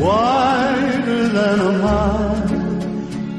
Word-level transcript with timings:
Wider 0.00 1.28
than 1.28 1.60
a 1.60 1.72
mile. 1.84 2.50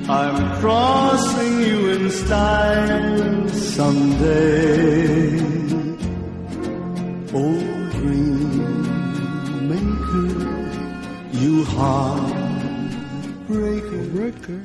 I'm 0.10 0.38
crossing 0.60 1.62
you 1.62 1.90
in 1.96 2.10
style 2.12 3.50
someday. 3.50 5.40
Oh, 7.34 7.60
dream 7.98 9.68
maker, 9.70 10.30
you 11.42 11.54
heartbreaker. 11.76 12.42
breaker. 14.14 14.60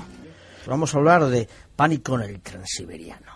Vamos 0.66 0.94
a 0.94 0.98
hablar 0.98 1.26
de 1.26 1.48
Pánico 1.76 2.16
en 2.16 2.22
el 2.22 2.40
Transiberiano. 2.40 3.32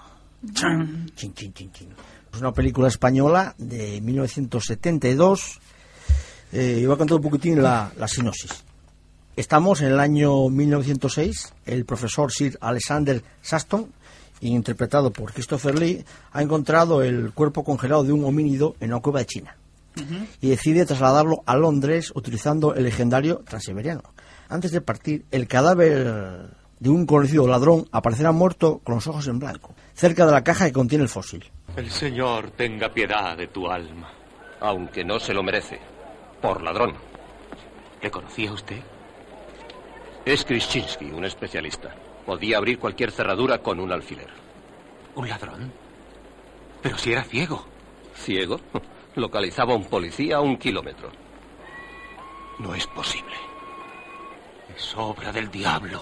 Chin, 0.52 1.12
chin, 1.14 1.32
chin, 1.32 1.52
chin. 1.54 1.88
Es 2.32 2.40
una 2.40 2.52
película 2.52 2.88
española 2.88 3.54
de 3.58 4.00
1972. 4.00 5.60
Eh, 6.52 6.84
a 6.90 6.96
contar 6.96 7.16
un 7.16 7.22
poquitín 7.22 7.62
la, 7.62 7.92
sinopsis. 8.06 8.64
Estamos 9.36 9.80
en 9.82 9.88
el 9.88 10.00
año 10.00 10.48
1906. 10.48 11.54
El 11.64 11.84
profesor 11.84 12.32
Sir 12.32 12.58
Alexander 12.60 13.22
Saston, 13.40 13.92
interpretado 14.40 15.12
por 15.12 15.32
Christopher 15.32 15.78
Lee, 15.78 16.04
ha 16.32 16.42
encontrado 16.42 17.02
el 17.02 17.32
cuerpo 17.32 17.62
congelado 17.62 18.02
de 18.02 18.12
un 18.12 18.24
homínido 18.24 18.74
en 18.80 18.92
una 18.92 19.00
cueva 19.00 19.20
de 19.20 19.26
China. 19.26 19.56
Y 20.40 20.48
decide 20.48 20.86
trasladarlo 20.86 21.42
a 21.46 21.56
Londres 21.56 22.12
utilizando 22.14 22.74
el 22.74 22.84
legendario 22.84 23.42
Transiberiano. 23.46 24.02
Antes 24.48 24.70
de 24.70 24.80
partir, 24.80 25.24
el 25.30 25.46
cadáver 25.46 26.48
de 26.78 26.88
un 26.88 27.06
conocido 27.06 27.46
ladrón 27.46 27.86
aparecerá 27.92 28.32
muerto 28.32 28.80
con 28.82 28.94
los 28.94 29.06
ojos 29.06 29.28
en 29.28 29.38
blanco, 29.38 29.74
cerca 29.94 30.24
de 30.24 30.32
la 30.32 30.42
caja 30.42 30.66
que 30.66 30.72
contiene 30.72 31.04
el 31.04 31.10
fósil. 31.10 31.44
El 31.76 31.90
Señor 31.90 32.50
tenga 32.52 32.88
piedad 32.88 33.36
de 33.36 33.48
tu 33.48 33.68
alma. 33.68 34.10
Aunque 34.60 35.04
no 35.04 35.18
se 35.18 35.32
lo 35.32 35.42
merece. 35.42 35.78
Por 36.40 36.62
ladrón. 36.62 36.94
¿Le 38.00 38.10
conocía 38.10 38.52
usted? 38.52 38.80
Es 40.24 40.44
Krzyzewski, 40.44 41.10
un 41.10 41.24
especialista. 41.24 41.94
Podía 42.24 42.58
abrir 42.58 42.78
cualquier 42.78 43.10
cerradura 43.10 43.58
con 43.58 43.78
un 43.78 43.92
alfiler. 43.92 44.28
¿Un 45.14 45.28
ladrón? 45.28 45.72
Pero 46.82 46.96
si 46.96 47.12
era 47.12 47.24
ciego. 47.24 47.66
¿Ciego? 48.14 48.60
Localizaba 49.16 49.74
a 49.74 49.76
un 49.76 49.84
policía 49.84 50.36
a 50.36 50.40
un 50.40 50.56
kilómetro. 50.56 51.10
No 52.58 52.74
es 52.74 52.86
posible. 52.86 53.34
Es 54.74 54.94
obra 54.96 55.32
del 55.32 55.50
diablo. 55.50 56.00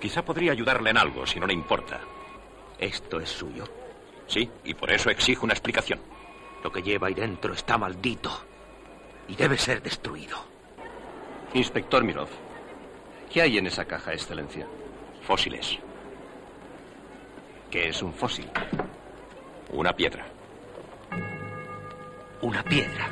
Quizá 0.00 0.24
podría 0.24 0.52
ayudarle 0.52 0.90
en 0.90 0.98
algo, 0.98 1.26
si 1.26 1.40
no 1.40 1.46
le 1.46 1.54
importa. 1.54 2.00
¿Esto 2.78 3.20
es 3.20 3.28
suyo? 3.28 3.64
Sí, 4.26 4.48
y 4.64 4.74
por 4.74 4.90
eso 4.92 5.10
exijo 5.10 5.44
una 5.44 5.54
explicación. 5.54 6.00
Lo 6.62 6.70
que 6.70 6.82
lleva 6.82 7.08
ahí 7.08 7.14
dentro 7.14 7.52
está 7.52 7.78
maldito. 7.78 8.30
Y 9.28 9.36
debe 9.36 9.56
ser 9.56 9.82
destruido. 9.82 10.36
Inspector 11.54 12.04
Mirov, 12.04 12.28
¿qué 13.32 13.42
hay 13.42 13.58
en 13.58 13.66
esa 13.66 13.84
caja, 13.84 14.12
Excelencia? 14.12 14.66
Fósiles. 15.22 15.78
¿Qué 17.70 17.88
es 17.88 18.02
un 18.02 18.12
fósil? 18.12 18.48
Una 19.72 19.92
piedra. 19.92 20.26
Una 22.42 22.62
piedra. 22.62 23.08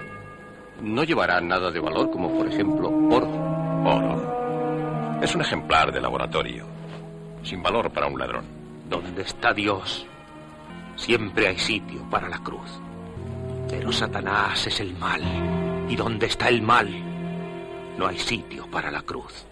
No 0.80 1.04
llevará 1.04 1.40
nada 1.40 1.70
de 1.70 1.80
valor, 1.80 2.10
como 2.10 2.32
por 2.36 2.48
ejemplo 2.48 2.88
oro. 2.88 3.28
Oro. 3.84 5.20
Es 5.22 5.34
un 5.34 5.42
ejemplar 5.42 5.92
de 5.92 6.00
laboratorio. 6.00 6.66
Sin 7.42 7.62
valor 7.62 7.92
para 7.92 8.06
un 8.06 8.18
ladrón. 8.18 8.44
Donde 8.88 9.22
está 9.22 9.52
Dios, 9.52 10.06
siempre 10.96 11.48
hay 11.48 11.58
sitio 11.58 12.08
para 12.10 12.28
la 12.28 12.38
cruz. 12.38 12.80
Pero 13.68 13.92
Satanás 13.92 14.66
es 14.66 14.80
el 14.80 14.96
mal. 14.96 15.22
Y 15.88 15.96
donde 15.96 16.26
está 16.26 16.48
el 16.48 16.62
mal, 16.62 16.88
no 17.98 18.06
hay 18.06 18.18
sitio 18.18 18.70
para 18.70 18.90
la 18.90 19.02
cruz. 19.02 19.44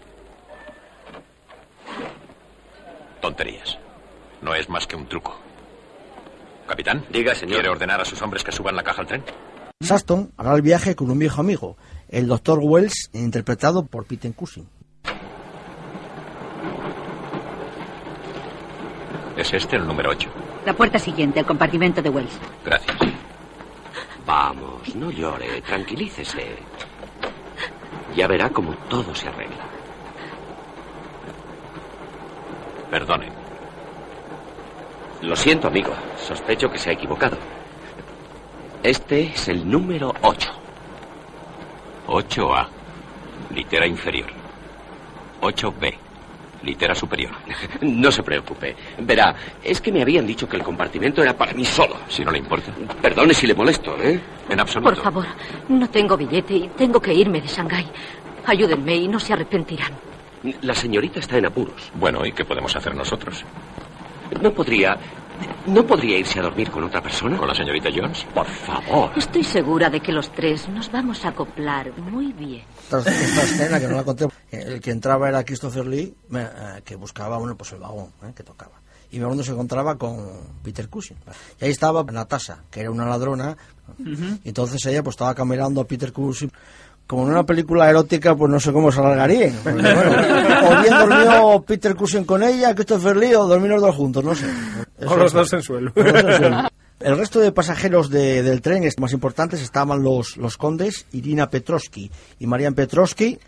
Tonterías. 3.21 3.77
No 4.41 4.53
es 4.53 4.69
más 4.69 4.85
que 4.85 4.95
un 4.95 5.07
truco. 5.07 5.37
Capitán. 6.67 7.05
Diga, 7.09 7.33
señor. 7.33 7.55
¿Quiere 7.55 7.69
ordenar 7.69 8.01
a 8.01 8.05
sus 8.05 8.21
hombres 8.21 8.43
que 8.43 8.51
suban 8.51 8.75
la 8.75 8.83
caja 8.83 9.01
al 9.01 9.07
tren? 9.07 9.23
Saston 9.81 10.31
hará 10.37 10.55
el 10.55 10.61
viaje 10.61 10.95
con 10.95 11.09
un 11.09 11.19
viejo 11.19 11.39
amigo, 11.41 11.77
el 12.09 12.27
Dr. 12.27 12.59
Wells, 12.61 13.09
interpretado 13.13 13.85
por 13.85 14.05
Peter 14.05 14.33
Cushing. 14.33 14.67
Es 19.37 19.53
este 19.53 19.75
el 19.75 19.85
número 19.85 20.09
8. 20.09 20.29
La 20.65 20.73
puerta 20.73 20.97
siguiente, 20.97 21.39
el 21.39 21.45
compartimento 21.45 22.01
de 22.01 22.09
Wells. 22.09 22.31
Gracias. 22.65 22.97
Vamos, 24.27 24.93
no 24.93 25.09
llore, 25.09 25.61
tranquilícese. 25.61 26.57
Ya 28.13 28.27
verá 28.27 28.49
cómo 28.49 28.73
todo 28.89 29.15
se 29.15 29.29
arregla. 29.29 29.63
Perdone. 32.91 33.29
Lo 35.21 35.33
siento, 35.33 35.69
amigo. 35.69 35.93
Sospecho 36.17 36.69
que 36.69 36.77
se 36.77 36.89
ha 36.89 36.93
equivocado. 36.93 37.37
Este 38.83 39.27
es 39.27 39.47
el 39.47 39.69
número 39.69 40.13
8. 40.21 40.51
8A. 42.07 42.67
Litera 43.51 43.87
inferior. 43.87 44.27
8B. 45.39 46.06
Litera 46.63 46.95
superior. 46.95 47.31
No 47.81 48.11
se 48.11 48.23
preocupe. 48.23 48.75
Verá, 48.99 49.35
es 49.63 49.79
que 49.81 49.91
me 49.91 50.01
habían 50.01 50.25
dicho 50.25 50.47
que 50.47 50.57
el 50.57 50.63
compartimento 50.63 51.21
era 51.21 51.33
para 51.37 51.53
mí 51.53 51.63
solo. 51.65 51.97
Si 52.07 52.23
no 52.23 52.31
le 52.31 52.39
importa. 52.39 52.71
Perdone 53.01 53.33
si 53.33 53.47
le 53.47 53.53
molesto, 53.53 53.95
¿eh? 54.01 54.19
En 54.49 54.59
absoluto. 54.59 54.93
Por 54.93 55.03
favor, 55.03 55.25
no 55.69 55.89
tengo 55.89 56.17
billete 56.17 56.53
y 56.55 56.67
tengo 56.69 56.99
que 56.99 57.13
irme 57.13 57.41
de 57.41 57.47
Shanghái. 57.47 57.85
Ayúdenme 58.45 58.95
y 58.95 59.07
no 59.07 59.19
se 59.19 59.33
arrepentirán. 59.33 59.91
La 60.61 60.73
señorita 60.73 61.19
está 61.19 61.37
en 61.37 61.47
apuros. 61.47 61.91
Bueno, 61.95 62.25
¿y 62.25 62.31
qué 62.31 62.45
podemos 62.45 62.75
hacer 62.75 62.95
nosotros? 62.95 63.43
¿No 64.41 64.51
podría... 64.51 64.97
¿No 65.67 65.85
podría 65.85 66.17
irse 66.17 66.39
a 66.39 66.43
dormir 66.43 66.71
con 66.71 66.83
otra 66.85 67.01
persona? 67.01 67.37
¿Con 67.37 67.47
la 67.47 67.53
señorita 67.55 67.89
Jones? 67.93 68.25
Por 68.33 68.45
favor. 68.45 69.11
Estoy 69.17 69.43
segura 69.43 69.89
de 69.89 69.99
que 69.99 70.11
los 70.11 70.31
tres 70.31 70.67
nos 70.69 70.91
vamos 70.91 71.23
a 71.25 71.29
acoplar 71.29 71.91
muy 71.99 72.31
bien. 72.33 72.63
Esta, 72.83 72.99
esta 72.99 73.43
escena 73.43 73.79
que 73.79 73.87
no 73.87 73.95
la 73.97 74.03
conté, 74.03 74.27
el 74.51 74.79
que 74.79 74.91
entraba 74.91 75.27
era 75.27 75.43
Christopher 75.43 75.85
Lee, 75.85 76.15
me- 76.29 76.43
eh, 76.43 76.81
que 76.85 76.95
buscaba 76.95 77.37
bueno, 77.37 77.55
pues 77.57 77.71
el 77.73 77.79
vagón 77.79 78.07
eh, 78.23 78.31
que 78.35 78.43
tocaba. 78.43 78.73
Y 79.11 79.19
cuando 79.19 79.41
se 79.43 79.51
encontraba 79.51 79.97
con 79.97 80.17
Peter 80.63 80.89
Cushing. 80.89 81.17
Y 81.61 81.65
ahí 81.65 81.71
estaba 81.71 82.03
Natasha, 82.03 82.59
que 82.69 82.81
era 82.81 82.91
una 82.91 83.05
ladrona. 83.05 83.55
Y 84.43 84.49
entonces 84.49 84.85
ella 84.85 85.01
pues 85.01 85.13
estaba 85.15 85.33
camelando 85.33 85.79
a 85.81 85.85
Peter 85.85 86.11
Cushing. 86.11 86.51
Como 87.05 87.23
en 87.23 87.29
una 87.29 87.45
película 87.45 87.89
erótica, 87.89 88.35
pues 88.35 88.51
no 88.51 88.59
sé 88.59 88.73
cómo 88.73 88.91
se 88.91 88.99
alargarían. 88.99 89.53
Porque, 89.63 89.81
bueno, 89.81 90.11
o 90.67 90.81
bien 90.81 90.93
dormió 90.93 91.61
Peter 91.65 91.95
Cushing 91.95 92.25
con 92.25 92.43
ella, 92.43 92.75
Christopher 92.75 93.15
Lee, 93.15 93.33
o 93.35 93.47
dormir 93.47 93.71
los 93.71 93.81
dos 93.81 93.95
juntos, 93.95 94.21
no 94.25 94.35
sé. 94.35 94.45
Eso 94.97 95.11
O 95.11 95.17
los 95.17 95.33
dos 95.33 95.53
en 95.53 95.61
suelo. 95.61 95.91
El 96.99 97.15
resto 97.15 97.39
de 97.39 97.51
pasajeros 97.51 98.09
de- 98.09 98.41
del 98.41 98.61
tren 98.61 98.83
es- 98.83 98.97
más 98.99 99.13
importantes. 99.13 99.61
Estaban 99.61 100.01
los, 100.01 100.35
los 100.37 100.57
condes 100.57 101.05
Irina 101.11 101.49
Petrovsky 101.49 102.09
y 102.39 102.47
Marian 102.47 102.73
Petrovsky, 102.73 103.39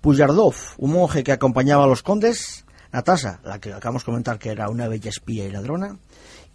Puyardov, 0.00 0.54
un 0.78 0.92
monje 0.92 1.22
que 1.22 1.32
acompañaba 1.32 1.84
a 1.84 1.86
los 1.86 2.02
condes, 2.02 2.64
Natasha, 2.92 3.40
la 3.44 3.58
que 3.60 3.72
acabamos 3.72 4.02
de 4.02 4.06
comentar 4.06 4.38
que 4.38 4.50
era 4.50 4.68
una 4.68 4.88
bella 4.88 5.10
espía 5.10 5.44
y 5.46 5.50
ladrona, 5.52 5.96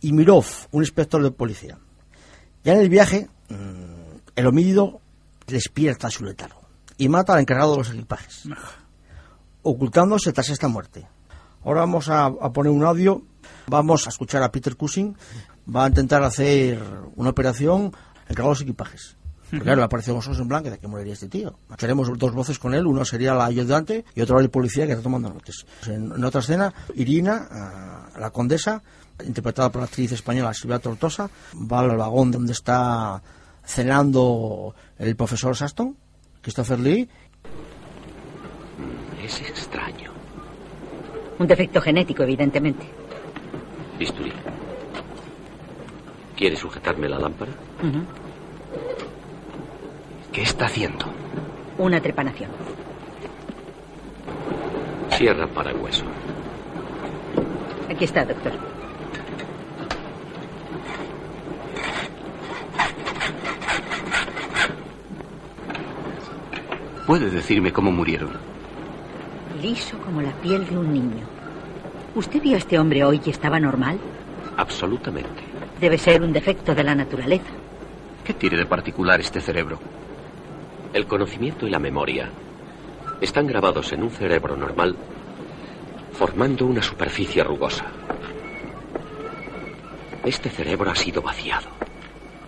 y 0.01 0.11
Mirov, 0.11 0.45
un 0.71 0.83
inspector 0.83 1.23
de 1.23 1.31
policía. 1.31 1.77
Ya 2.65 2.73
en 2.73 2.79
el 2.79 2.89
viaje, 2.89 3.29
mm, 3.49 4.17
el 4.35 4.47
homínido 4.47 4.99
despierta 5.47 6.09
su 6.09 6.25
letargo 6.25 6.61
y 6.97 7.07
mata 7.09 7.33
al 7.33 7.39
encargado 7.41 7.73
de 7.73 7.77
los 7.79 7.89
equipajes, 7.91 8.43
ocultándose 9.61 10.31
tras 10.33 10.49
esta 10.49 10.67
muerte. 10.67 11.07
Ahora 11.63 11.81
vamos 11.81 12.09
a, 12.09 12.25
a 12.25 12.51
poner 12.51 12.71
un 12.71 12.83
audio, 12.83 13.21
vamos 13.67 14.05
a 14.07 14.09
escuchar 14.09 14.43
a 14.43 14.51
Peter 14.51 14.75
Cushing, 14.75 15.15
va 15.73 15.85
a 15.85 15.87
intentar 15.87 16.23
hacer 16.23 16.81
una 17.15 17.29
operación 17.29 17.93
encargado 18.27 18.49
de 18.49 18.55
los 18.55 18.61
equipajes. 18.61 19.17
Porque 19.49 19.65
claro, 19.65 19.83
apareció 19.83 20.15
Ojos 20.15 20.39
en 20.39 20.47
blanco 20.47 20.71
de 20.71 20.79
que 20.79 20.87
moriría 20.87 21.13
este 21.13 21.27
tío. 21.27 21.59
Haremos 21.69 22.09
dos 22.17 22.33
voces 22.33 22.57
con 22.57 22.73
él, 22.73 22.87
uno 22.87 23.05
sería 23.05 23.35
la 23.35 23.45
ayudante 23.45 24.03
y 24.15 24.21
otro 24.21 24.39
el 24.39 24.49
policía 24.49 24.87
que 24.87 24.93
está 24.93 25.03
tomando 25.03 25.29
notas. 25.29 25.67
En, 25.85 26.11
en 26.11 26.23
otra 26.23 26.41
escena, 26.41 26.73
Irina, 26.95 27.47
ah, 27.51 28.09
la 28.17 28.31
condesa, 28.31 28.81
interpretada 29.23 29.71
por 29.71 29.81
la 29.81 29.85
actriz 29.85 30.11
española 30.11 30.55
Silvia 30.55 30.79
Tortosa, 30.79 31.29
va 31.53 31.81
al 31.81 31.95
vagón 31.95 32.31
donde 32.31 32.51
está 32.51 33.21
cenando 33.63 34.73
el 34.97 35.15
profesor 35.15 35.55
Saston, 35.55 35.95
Christopher 36.41 36.79
Lee. 36.79 37.07
Es 39.23 39.39
extraño. 39.41 40.11
Un 41.37 41.47
defecto 41.47 41.79
genético, 41.79 42.23
evidentemente. 42.23 43.02
Bisturí. 43.97 44.33
¿Quiere 46.35 46.55
sujetarme 46.55 47.07
la 47.07 47.19
lámpara? 47.19 47.51
¿Qué 50.31 50.41
está 50.41 50.65
haciendo? 50.65 51.05
Una 51.77 52.01
trepanación. 52.01 52.49
Sierra 55.11 55.47
para 55.47 55.71
el 55.71 55.77
hueso. 55.77 56.05
Aquí 57.89 58.05
está, 58.05 58.25
doctor. 58.25 58.51
¿Puede 67.05 67.29
decirme 67.29 67.71
cómo 67.71 67.91
murieron? 67.91 68.31
Liso 69.61 69.97
como 69.99 70.21
la 70.21 70.31
piel 70.41 70.65
de 70.67 70.77
un 70.77 70.93
niño. 70.93 71.25
¿Usted 72.15 72.41
vio 72.41 72.55
a 72.55 72.59
este 72.59 72.77
hombre 72.77 73.03
hoy 73.03 73.19
y 73.25 73.29
estaba 73.31 73.59
normal? 73.59 73.99
Absolutamente. 74.57 75.43
Debe 75.79 75.97
ser 75.97 76.21
un 76.21 76.31
defecto 76.31 76.75
de 76.75 76.83
la 76.83 76.93
naturaleza. 76.93 77.49
¿Qué 78.23 78.33
tiene 78.33 78.57
de 78.57 78.65
particular 78.65 79.19
este 79.19 79.41
cerebro? 79.41 79.79
El 80.93 81.07
conocimiento 81.07 81.65
y 81.67 81.71
la 81.71 81.79
memoria 81.79 82.29
están 83.19 83.47
grabados 83.47 83.91
en 83.93 84.03
un 84.03 84.11
cerebro 84.11 84.55
normal 84.55 84.95
formando 86.13 86.67
una 86.67 86.83
superficie 86.83 87.43
rugosa. 87.43 87.85
Este 90.23 90.49
cerebro 90.49 90.91
ha 90.91 90.95
sido 90.95 91.21
vaciado. 91.21 91.67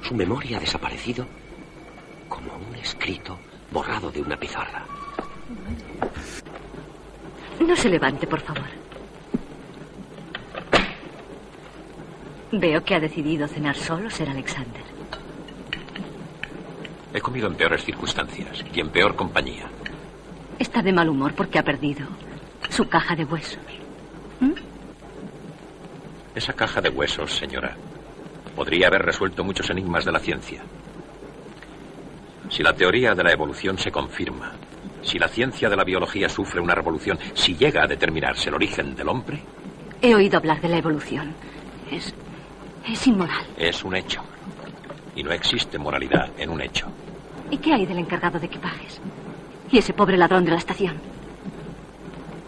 Su 0.02 0.14
memoria 0.14 0.58
ha 0.58 0.60
desaparecido 0.60 1.26
como 2.30 2.54
un 2.56 2.76
escrito 2.76 3.40
borrado 3.72 4.12
de 4.12 4.22
una 4.22 4.38
pizarra. 4.38 4.86
No 7.60 7.76
se 7.76 7.90
levante, 7.90 8.28
por 8.28 8.42
favor. 8.42 8.85
Veo 12.60 12.84
que 12.84 12.96
ha 12.96 13.00
decidido 13.00 13.48
cenar 13.48 13.76
solo, 13.76 14.10
ser 14.10 14.30
Alexander. 14.30 14.82
He 17.14 17.22
comido 17.22 17.48
en 17.48 17.56
peores 17.56 17.84
circunstancias 17.84 18.64
y 18.74 18.80
en 18.80 18.90
peor 18.90 19.16
compañía. 19.16 19.66
Está 20.60 20.82
de 20.82 20.94
mal 20.94 21.10
humor 21.10 21.34
porque 21.34 21.60
ha 21.60 21.64
perdido 21.64 22.08
su 22.70 22.88
caja 22.88 23.16
de 23.16 23.26
huesos. 23.26 23.60
Esa 26.34 26.54
caja 26.54 26.82
de 26.82 26.90
huesos, 26.90 27.34
señora, 27.34 27.76
podría 28.56 28.88
haber 28.88 29.04
resuelto 29.04 29.44
muchos 29.44 29.70
enigmas 29.70 30.04
de 30.06 30.12
la 30.12 30.20
ciencia. 30.20 30.64
Si 32.50 32.62
la 32.62 32.74
teoría 32.74 33.16
de 33.16 33.24
la 33.24 33.32
evolución 33.32 33.78
se 33.78 33.92
confirma, 33.92 34.52
si 35.02 35.18
la 35.18 35.28
ciencia 35.28 35.70
de 35.70 35.76
la 35.76 35.84
biología 35.84 36.30
sufre 36.30 36.62
una 36.62 36.76
revolución, 36.76 37.18
si 37.34 37.56
llega 37.56 37.84
a 37.84 37.88
determinarse 37.88 38.50
el 38.50 38.56
origen 38.56 38.96
del 38.96 39.10
hombre, 39.10 39.42
He 40.02 40.14
oído 40.14 40.38
hablar 40.38 40.62
de 40.62 40.70
la 40.70 40.78
evolución. 40.78 41.34
Es. 41.92 42.14
Es 42.88 43.08
inmoral. 43.08 43.46
es 43.58 43.84
un 43.84 43.96
hecho. 43.96 44.22
Y 45.16 45.24
no 45.24 45.32
existe 45.32 45.78
moralidad 45.78 46.30
en 46.38 46.50
un 46.50 46.62
hecho. 46.62 46.88
¿Y 47.50 47.58
qué 47.58 47.74
hay 47.74 47.86
del 47.86 48.00
encargado 48.00 48.40
de 48.40 48.48
equipajes? 48.48 49.00
¿Y 49.72 49.78
ese 49.78 49.94
pobre 49.94 50.18
ladrón 50.18 50.46
de 50.46 50.52
la 50.52 50.58
estación? 50.58 51.00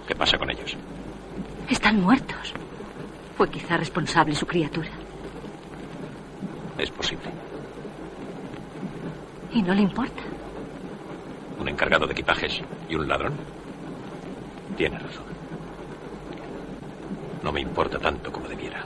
¿Qué 0.07 0.15
pasa 0.15 0.37
con 0.37 0.49
ellos? 0.49 0.75
Están 1.69 2.01
muertos. 2.01 2.53
Fue 3.37 3.49
quizá 3.49 3.77
responsable 3.77 4.35
su 4.35 4.45
criatura. 4.45 4.89
Es 6.77 6.89
posible. 6.91 7.29
Y 9.53 9.61
no 9.61 9.73
le 9.73 9.81
importa. 9.81 10.21
Un 11.59 11.69
encargado 11.69 12.05
de 12.05 12.13
equipajes 12.13 12.61
y 12.89 12.95
un 12.95 13.07
ladrón. 13.07 13.33
Tiene 14.75 14.99
razón. 14.99 15.25
No 17.43 17.51
me 17.51 17.61
importa 17.61 17.97
tanto 17.97 18.31
como 18.31 18.47
debiera. 18.47 18.83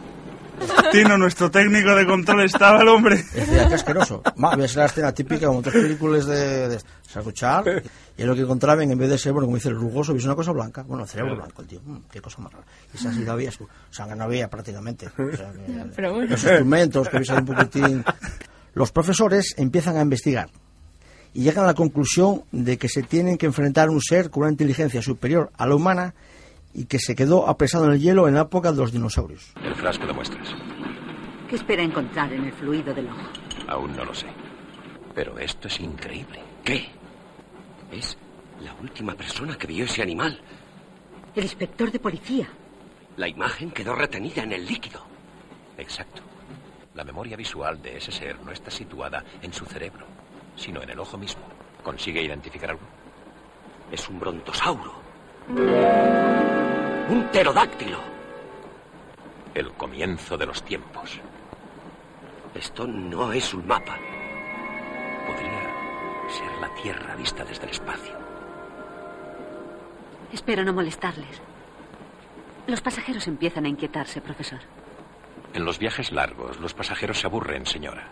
Tino, 0.92 1.18
nuestro 1.18 1.50
técnico 1.50 1.96
de 1.96 2.06
control, 2.06 2.44
estaba 2.46 2.82
el 2.82 2.88
hombre. 2.88 3.18
Decía 3.34 3.68
que 3.68 3.76
asqueroso. 3.76 4.22
Ves 4.58 4.76
la 4.76 4.86
escena 4.86 5.12
típica 5.14 5.48
como 5.48 5.60
otras 5.60 5.76
películas 5.76 6.26
de, 6.26 6.70
de 6.70 6.80
Sacuchar. 7.08 7.84
Y 8.18 8.22
es 8.22 8.28
lo 8.28 8.36
que 8.36 8.42
encontraban 8.42 8.92
en 8.92 8.98
vez 8.98 9.10
de 9.10 9.18
ser, 9.18 9.32
bueno, 9.34 9.48
como 9.48 9.56
dice 9.58 9.70
el 9.70 9.76
rugoso, 9.76 10.14
ves 10.14 10.26
una 10.26 10.36
cosa 10.36 10.52
blanca. 10.52 10.84
Bueno, 10.84 11.04
el 11.04 11.10
cerebro 11.10 11.36
blanco, 11.36 11.62
el 11.62 11.68
tío. 11.68 11.82
Mm, 11.86 11.98
qué 12.12 12.22
cosa 12.22 12.42
más 12.42 12.52
rara. 12.52 12.66
Y 12.94 12.98
esa 12.98 13.14
sí 13.14 13.20
no 13.22 13.32
había, 13.32 13.52
sangre 13.90 14.16
no 14.16 14.24
había 14.26 14.50
prácticamente. 14.50 15.08
O 15.08 15.36
sea, 15.38 15.52
que- 15.52 15.92
Pero 15.96 16.14
bueno. 16.14 16.30
Los 16.32 16.44
instrumentos, 16.44 17.08
que 17.10 17.18
un 17.34 17.46
poquitín. 17.46 18.04
Los 18.74 18.92
profesores 18.92 19.54
empiezan 19.58 19.98
a 19.98 20.02
investigar 20.02 20.50
y 21.34 21.44
llegan 21.44 21.64
a 21.64 21.68
la 21.68 21.74
conclusión 21.74 22.44
de 22.52 22.78
que 22.78 22.90
se 22.90 23.04
tienen 23.04 23.38
que 23.38 23.46
enfrentar 23.46 23.88
a 23.88 23.92
un 23.92 24.02
ser 24.02 24.30
con 24.30 24.44
una 24.44 24.52
inteligencia 24.52 25.02
superior 25.02 25.52
a 25.58 25.66
la 25.68 25.76
humana 25.76 26.14
y 26.74 26.86
que 26.86 27.00
se 27.00 27.16
quedó 27.16 27.48
apresado 27.48 27.86
en 27.86 27.94
el 27.94 28.00
hielo 28.00 28.28
en 28.28 28.36
la 28.36 28.42
época 28.42 28.72
de 28.72 28.78
los 28.78 28.92
dinosaurios. 28.92 29.54
El 29.64 29.76
frasco 29.76 30.06
de 30.06 30.14
muestras. 30.14 30.56
¿Qué 31.50 31.56
espera 31.56 31.84
encontrar 31.84 32.32
en 32.32 32.46
el 32.46 32.54
fluido 32.54 32.94
del 32.94 33.08
ojo? 33.08 33.22
Aún 33.68 33.96
no 33.96 34.06
lo 34.06 34.14
sé. 34.14 34.28
Pero 35.14 35.38
esto 35.38 35.68
es 35.68 35.80
increíble. 35.80 36.42
¿Qué? 36.64 36.88
Es 37.92 38.18
la 38.62 38.74
última 38.82 39.14
persona 39.16 39.58
que 39.58 39.68
vio 39.68 39.86
ese 39.86 40.02
animal. 40.02 40.40
El 41.36 41.44
inspector 41.44 41.92
de 41.92 42.00
policía. 42.00 42.48
La 43.18 43.28
imagen 43.28 43.72
quedó 43.72 43.94
retenida 43.96 44.44
en 44.44 44.54
el 44.54 44.66
líquido. 44.66 45.02
Exacto. 45.78 46.22
La 46.96 47.04
memoria 47.04 47.36
visual 47.36 47.82
de 47.82 47.98
ese 47.98 48.12
ser 48.12 48.40
no 48.44 48.52
está 48.52 48.70
situada 48.72 49.24
en 49.42 49.52
su 49.52 49.66
cerebro, 49.66 50.06
sino 50.56 50.82
en 50.82 50.90
el 50.90 51.00
ojo 51.00 51.18
mismo. 51.18 51.44
¿Consigue 51.84 52.22
identificar 52.22 52.72
algo? 52.72 52.84
Es 53.92 54.08
un 54.08 54.20
brontosauro. 54.20 54.94
Un 57.12 57.26
pterodáctilo. 57.26 57.98
El 59.54 59.74
comienzo 59.74 60.38
de 60.38 60.46
los 60.46 60.64
tiempos. 60.64 61.20
Esto 62.56 62.88
no 62.88 63.34
es 63.34 63.54
un 63.54 63.68
mapa. 63.68 63.98
Podría 65.28 66.30
ser 66.30 66.50
la 66.62 66.74
Tierra 66.82 67.14
vista 67.18 67.44
desde 67.44 67.66
el 67.66 67.72
espacio. 67.72 68.14
Espero 70.32 70.64
no 70.64 70.72
molestarles. 70.72 71.42
Los 72.66 72.80
pasajeros 72.80 73.28
empiezan 73.28 73.66
a 73.66 73.68
inquietarse, 73.68 74.22
profesor. 74.22 74.60
En 75.54 75.66
los 75.66 75.80
viajes 75.80 76.14
largos, 76.14 76.62
los 76.62 76.74
pasajeros 76.74 77.20
se 77.20 77.28
aburren, 77.28 77.66
señora. 77.66 78.08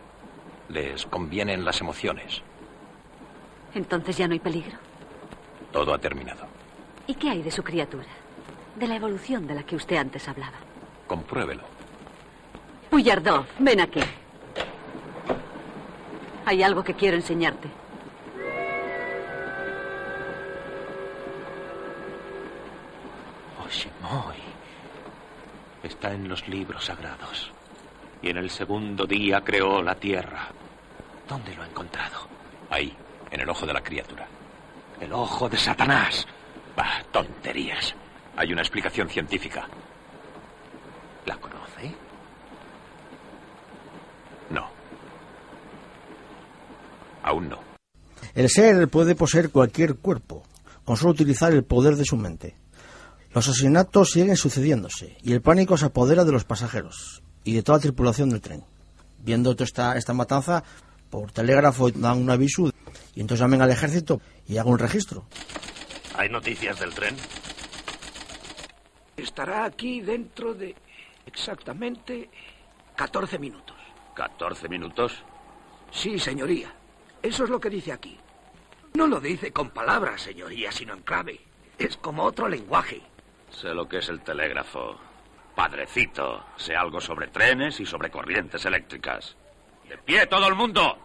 Les 0.67 1.05
convienen 1.05 1.63
las 1.63 1.79
emociones. 1.79 2.41
Entonces 3.73 4.17
ya 4.17 4.27
no 4.27 4.33
hay 4.33 4.39
peligro. 4.39 4.77
Todo 5.71 5.93
ha 5.93 5.99
terminado. 5.99 6.47
¿Y 7.07 7.15
qué 7.15 7.29
hay 7.29 7.41
de 7.41 7.51
su 7.51 7.63
criatura? 7.63 8.09
De 8.79 8.87
la 8.87 8.95
evolución 8.95 9.45
de 9.45 9.55
la 9.55 9.63
que 9.63 9.75
usted 9.75 9.97
antes 9.97 10.25
hablaba. 10.29 10.55
Compruébelo. 11.05 11.63
Puyardov, 12.89 13.45
ven 13.59 13.81
aquí. 13.81 13.99
Hay 16.45 16.63
algo 16.63 16.81
que 16.81 16.93
quiero 16.93 17.17
enseñarte. 17.17 17.67
Oshimoi. 23.65 24.37
Está 25.83 26.13
en 26.13 26.29
los 26.29 26.47
libros 26.47 26.85
sagrados. 26.85 27.51
Y 28.21 28.29
en 28.29 28.37
el 28.37 28.49
segundo 28.49 29.05
día 29.05 29.41
creó 29.41 29.83
la 29.83 29.95
tierra. 29.95 30.47
¿Dónde 31.27 31.53
lo 31.53 31.63
ha 31.63 31.67
encontrado? 31.67 32.29
Ahí, 32.69 32.95
en 33.29 33.41
el 33.41 33.49
ojo 33.49 33.65
de 33.65 33.73
la 33.73 33.81
criatura. 33.81 34.25
El 35.01 35.11
ojo 35.11 35.49
de 35.49 35.57
Satanás. 35.57 36.25
Bah, 36.77 37.03
tonterías. 37.11 37.93
Hay 38.39 38.53
una 38.53 38.61
explicación 38.61 39.09
científica. 39.09 39.67
¿La 41.25 41.35
conoce? 41.35 41.93
No. 44.49 44.65
Aún 47.21 47.49
no. 47.49 47.59
El 48.33 48.47
ser 48.49 48.87
puede 48.87 49.15
poseer 49.15 49.49
cualquier 49.49 49.95
cuerpo, 49.95 50.43
con 50.85 50.95
solo 50.95 51.11
utilizar 51.11 51.51
el 51.51 51.65
poder 51.65 51.97
de 51.97 52.05
su 52.05 52.15
mente. 52.15 52.55
Los 53.33 53.49
asesinatos 53.49 54.11
siguen 54.11 54.37
sucediéndose 54.37 55.17
y 55.21 55.33
el 55.33 55.41
pánico 55.41 55.75
se 55.75 55.87
apodera 55.87 56.23
de 56.23 56.31
los 56.31 56.45
pasajeros 56.45 57.21
y 57.43 57.55
de 57.55 57.61
toda 57.61 57.79
la 57.79 57.81
tripulación 57.81 58.29
del 58.29 58.39
tren. 58.39 58.63
Viendo 59.21 59.53
toda 59.53 59.65
esta, 59.65 59.97
esta 59.97 60.13
matanza, 60.13 60.63
por 61.09 61.29
telégrafo 61.33 61.91
dan 61.91 62.19
un 62.19 62.29
aviso 62.29 62.71
y 63.15 63.19
entonces 63.19 63.41
llamen 63.41 63.61
al 63.61 63.71
ejército 63.71 64.21
y 64.47 64.55
hagan 64.55 64.71
un 64.71 64.79
registro. 64.79 65.25
¿Hay 66.15 66.29
noticias 66.29 66.79
del 66.79 66.93
tren? 66.93 67.17
Estará 69.19 69.65
aquí 69.65 70.01
dentro 70.01 70.53
de 70.53 70.75
exactamente 71.25 72.29
14 72.95 73.37
minutos. 73.37 73.75
¿14 74.15 74.69
minutos? 74.69 75.23
Sí, 75.91 76.17
señoría. 76.19 76.73
Eso 77.21 77.43
es 77.43 77.49
lo 77.49 77.59
que 77.59 77.69
dice 77.69 77.91
aquí. 77.91 78.17
No 78.93 79.07
lo 79.07 79.19
dice 79.19 79.51
con 79.51 79.69
palabras, 79.71 80.21
señoría, 80.21 80.71
sino 80.71 80.93
en 80.93 81.01
clave. 81.01 81.39
Es 81.77 81.97
como 81.97 82.23
otro 82.23 82.47
lenguaje. 82.47 83.01
Sé 83.51 83.73
lo 83.73 83.87
que 83.87 83.97
es 83.97 84.09
el 84.09 84.21
telégrafo. 84.21 84.97
Padrecito, 85.53 86.45
sé 86.55 86.75
algo 86.75 87.01
sobre 87.01 87.27
trenes 87.27 87.79
y 87.79 87.85
sobre 87.85 88.09
corrientes 88.09 88.63
eléctricas. 88.65 89.35
¡De 89.87 89.97
pie 89.97 90.27
todo 90.27 90.47
el 90.47 90.55
mundo! 90.55 90.97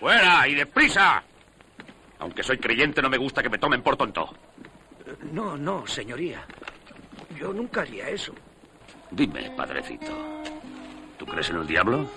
¡Fuera 0.00 0.48
y 0.48 0.54
deprisa! 0.54 1.22
Aunque 2.18 2.42
soy 2.42 2.58
creyente, 2.58 3.02
no 3.02 3.10
me 3.10 3.18
gusta 3.18 3.42
que 3.42 3.50
me 3.50 3.58
tomen 3.58 3.82
por 3.82 3.96
tonto. 3.96 4.34
No, 5.32 5.56
no, 5.56 5.86
señoría. 5.86 6.44
Yo 7.38 7.52
nunca 7.52 7.82
haría 7.82 8.08
eso. 8.08 8.32
Dime, 9.10 9.50
padrecito, 9.56 10.12
¿tú 11.18 11.26
crees 11.26 11.50
en 11.50 11.56
el 11.56 11.66
diablo? 11.66 12.08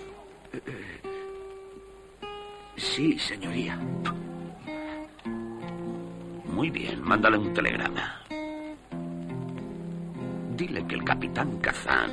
Sí, 2.76 3.20
señoría. 3.20 3.78
Muy 6.46 6.70
bien, 6.70 7.04
mándale 7.04 7.38
un 7.38 7.54
telegrama. 7.54 8.22
Dile 10.56 10.86
que 10.88 10.96
el 10.96 11.04
capitán 11.04 11.58
Kazan 11.60 12.12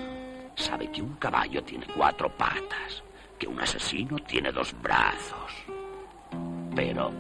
sabe 0.55 0.91
que 0.91 1.03
un 1.03 1.15
caballo 1.17 1.63
tiene 1.65 1.87
cuatro 1.97 2.29
patas, 2.37 3.03
que 3.39 3.47
un 3.47 3.61
asesino 3.61 4.19
tiene 4.19 4.53
dos 4.53 4.75
brazos. 4.83 5.53
Pero 6.75 7.13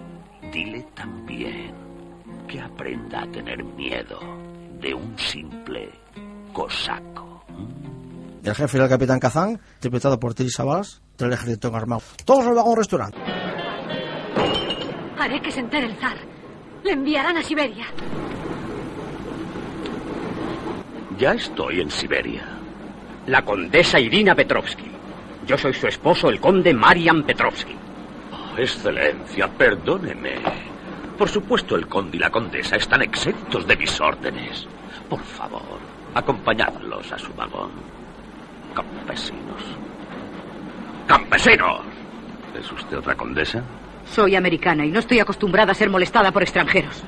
dile 0.52 0.82
también 0.94 1.86
que 2.47 2.61
aprenda 2.61 3.23
a 3.23 3.26
tener 3.26 3.62
miedo 3.62 4.19
de 4.81 4.95
un 4.95 5.19
simple 5.19 5.91
cosaco. 6.53 7.45
El 8.43 8.55
jefe 8.55 8.76
era 8.76 8.85
el 8.85 8.91
capitán 8.91 9.19
Kazán, 9.19 9.61
interpretado 9.75 10.21
por 10.21 10.35
Terry 10.35 10.50
Sabas, 10.50 11.03
del 11.19 11.33
ejército 11.33 11.75
armado. 11.75 12.03
Todos 12.25 12.47
al 12.47 12.55
vagón 12.55 12.76
restaurante. 12.76 13.19
Haré 15.19 15.41
que 15.43 15.50
se 15.50 15.61
entere 15.61 15.87
el 15.87 15.97
zar. 15.97 16.17
Le 16.85 16.93
enviarán 16.93 17.37
a 17.37 17.43
Siberia. 17.43 17.87
Ya 21.19 21.33
estoy 21.33 21.81
en 21.81 21.91
Siberia. 21.91 22.45
La 23.26 23.45
condesa 23.45 23.99
Irina 23.99 24.35
Petrovsky. 24.35 24.91
Yo 25.47 25.59
soy 25.59 25.75
su 25.75 25.88
esposo, 25.88 26.29
el 26.29 26.41
conde 26.41 26.73
Marian 26.75 27.25
Petrovsky. 27.25 27.75
Oh, 28.33 28.59
excelencia, 28.59 29.49
perdóneme. 29.49 30.75
Por 31.18 31.28
supuesto, 31.28 31.76
el 31.76 31.87
conde 31.87 32.18
y 32.18 32.20
la 32.20 32.30
condesa 32.30 32.76
están 32.76 33.02
exentos 33.02 33.66
de 33.66 33.76
mis 33.76 34.00
órdenes. 34.00 34.66
Por 35.08 35.23
favor, 35.23 35.78
acompañadlos 36.14 37.11
a 37.11 37.18
su 37.18 37.32
vagón. 37.32 37.70
Campesinos. 38.75 39.62
¡Campesinos! 41.06 41.80
¿Es 42.58 42.70
usted 42.70 42.99
otra 42.99 43.14
condesa? 43.14 43.62
Soy 44.12 44.37
americana 44.37 44.85
y 44.85 44.90
no 44.90 44.99
estoy 44.99 45.20
acostumbrada 45.20 45.73
a 45.73 45.75
ser 45.75 45.88
molestada 45.88 46.32
por 46.32 46.42
extranjeros. 46.42 47.02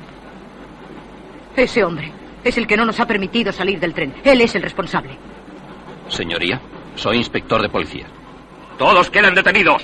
Ese 1.54 1.84
hombre 1.84 2.12
es 2.44 2.56
el 2.56 2.66
que 2.66 2.76
no 2.76 2.86
nos 2.86 3.00
ha 3.00 3.06
permitido 3.06 3.52
salir 3.52 3.78
del 3.78 3.92
tren. 3.92 4.14
Él 4.24 4.40
es 4.40 4.54
el 4.54 4.62
responsable. 4.62 5.18
Señoría, 6.08 6.60
soy 6.94 7.18
inspector 7.18 7.60
de 7.60 7.68
policía. 7.68 8.06
Todos 8.78 9.10
quedan 9.10 9.34
detenidos. 9.34 9.82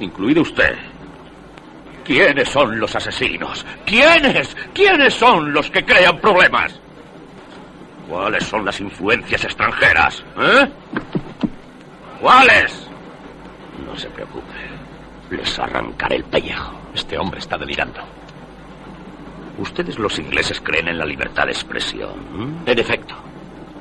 Incluido 0.00 0.42
usted. 0.42 0.76
¿Quiénes 2.04 2.48
son 2.48 2.78
los 2.78 2.94
asesinos? 2.94 3.64
¿Quiénes? 3.86 4.56
¿Quiénes 4.74 5.14
son 5.14 5.52
los 5.52 5.70
que 5.70 5.84
crean 5.84 6.18
problemas? 6.18 6.78
¿Cuáles 8.08 8.44
son 8.44 8.64
las 8.64 8.80
influencias 8.80 9.44
extranjeras? 9.44 10.22
¿Eh? 10.38 10.68
¿Cuáles? 12.20 12.88
No 13.86 13.96
se 13.96 14.08
preocupe. 14.10 14.44
Les 15.30 15.58
arrancaré 15.58 16.16
el 16.16 16.24
pellejo. 16.24 16.72
Este 16.94 17.16
hombre 17.16 17.38
está 17.38 17.56
delirando. 17.56 18.00
Ustedes 19.58 19.98
los 19.98 20.18
ingleses 20.18 20.60
creen 20.60 20.88
en 20.88 20.98
la 20.98 21.06
libertad 21.06 21.46
de 21.46 21.52
expresión. 21.52 22.12
¿m? 22.34 22.70
En 22.70 22.78
efecto. 22.78 23.14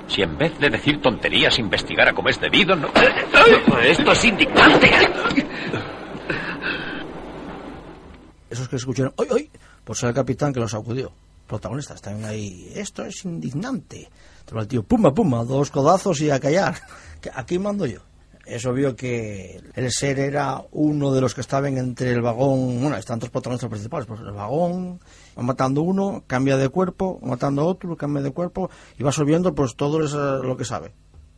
Si 0.07 0.21
en 0.21 0.37
vez 0.37 0.57
de 0.59 0.69
decir 0.69 1.01
tonterías 1.01 1.57
investigara 1.59 2.13
como 2.13 2.29
es 2.29 2.39
debido, 2.39 2.75
no... 2.75 2.89
Esto 3.81 4.11
es 4.11 4.25
indignante. 4.25 4.91
Esos 8.51 8.67
que 8.69 8.75
escucharon, 8.75 9.13
¡ay, 9.17 9.27
ay! 9.31 9.51
Por 9.83 9.95
ser 9.95 10.09
el 10.09 10.15
capitán 10.15 10.53
que 10.53 10.59
los 10.59 10.73
acudió. 10.73 11.11
Protagonistas, 11.47 11.95
están 11.95 12.23
ahí. 12.25 12.71
Esto 12.75 13.03
es 13.03 13.25
indignante. 13.25 14.09
Pero 14.45 14.61
el 14.61 14.67
tío, 14.67 14.83
pumba, 14.83 15.13
pumba, 15.13 15.43
dos 15.43 15.71
codazos 15.71 16.21
y 16.21 16.29
a 16.29 16.39
callar. 16.39 16.75
Que 17.21 17.29
Aquí 17.33 17.57
mando 17.59 17.85
yo. 17.85 17.99
Es 18.45 18.65
obvio 18.65 18.95
que 18.95 19.61
el 19.75 19.91
ser 19.91 20.17
era 20.19 20.63
uno 20.71 21.13
de 21.13 21.21
los 21.21 21.35
que 21.35 21.41
estaban 21.41 21.77
entre 21.77 22.11
el 22.11 22.21
vagón. 22.21 22.81
Bueno, 22.81 22.97
están 22.97 23.19
dos 23.19 23.29
protagonistas 23.29 23.69
principales. 23.69 24.07
Pues 24.07 24.19
el 24.21 24.31
vagón 24.31 24.99
va 25.37 25.43
matando 25.43 25.83
uno, 25.83 26.23
cambia 26.27 26.57
de 26.57 26.67
cuerpo, 26.69 27.19
va 27.23 27.29
matando 27.29 27.65
otro, 27.65 27.95
cambia 27.95 28.23
de 28.23 28.31
cuerpo 28.31 28.69
y 28.97 29.03
va 29.03 29.09
absorbiendo 29.09 29.53
pues 29.53 29.75
todo 29.75 30.03
eso, 30.03 30.41
lo 30.41 30.57
que 30.57 30.65
sabe. 30.65 30.93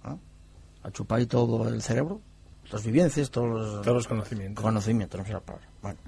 ¿no? 0.05 0.19
A 0.83 0.91
chupar 0.91 1.19
ahí 1.19 1.25
todo 1.25 1.67
el 1.67 1.81
cerebro, 1.81 2.21
las 2.71 2.83
vivencias, 2.83 3.29
todos 3.29 3.49
los, 3.49 3.81
Todos 3.81 3.97
los 3.97 4.07
conocimientos. 4.07 4.63
conocimientos, 4.63 5.19
no 5.19 5.25
sé 5.27 5.33
la 5.33 5.39
palabra. 5.41 5.67
Bueno. 5.81 5.99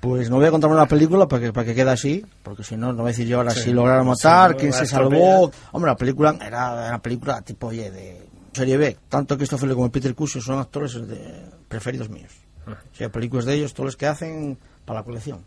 Pues 0.00 0.30
no 0.30 0.36
voy 0.36 0.46
a 0.46 0.50
contar 0.50 0.70
una 0.70 0.86
película 0.86 1.26
para 1.26 1.42
que, 1.42 1.52
para 1.52 1.66
que 1.66 1.74
quede 1.74 1.90
así, 1.90 2.24
porque 2.42 2.62
si 2.62 2.76
no, 2.76 2.92
no 2.92 2.98
voy 3.02 3.06
a 3.10 3.12
decir 3.12 3.26
yo 3.26 3.38
ahora 3.38 3.50
Sí. 3.50 3.62
si 3.62 3.72
lograron 3.72 4.06
matar, 4.06 4.56
quién 4.56 4.72
se 4.72 4.86
salvó. 4.86 5.50
Hombre, 5.72 5.90
la 5.90 5.96
película 5.96 6.36
era 6.40 6.88
una 6.88 7.02
película 7.02 7.42
tipo, 7.42 7.66
oye, 7.68 7.90
de 7.90 8.28
serie 8.52 8.76
B. 8.76 8.96
Tanto 9.08 9.36
Christopher 9.36 9.68
Lee 9.68 9.74
como 9.74 9.90
Peter 9.90 10.14
Cushing 10.14 10.40
son 10.42 10.58
actores 10.60 10.94
de, 11.06 11.44
preferidos 11.66 12.08
míos. 12.08 12.32
O 12.66 12.96
sea, 12.96 13.10
películas 13.10 13.44
de 13.44 13.54
ellos, 13.54 13.74
todos 13.74 13.86
los 13.86 13.96
que 13.96 14.06
hacen 14.06 14.56
para 14.84 15.00
la 15.00 15.04
colección. 15.04 15.44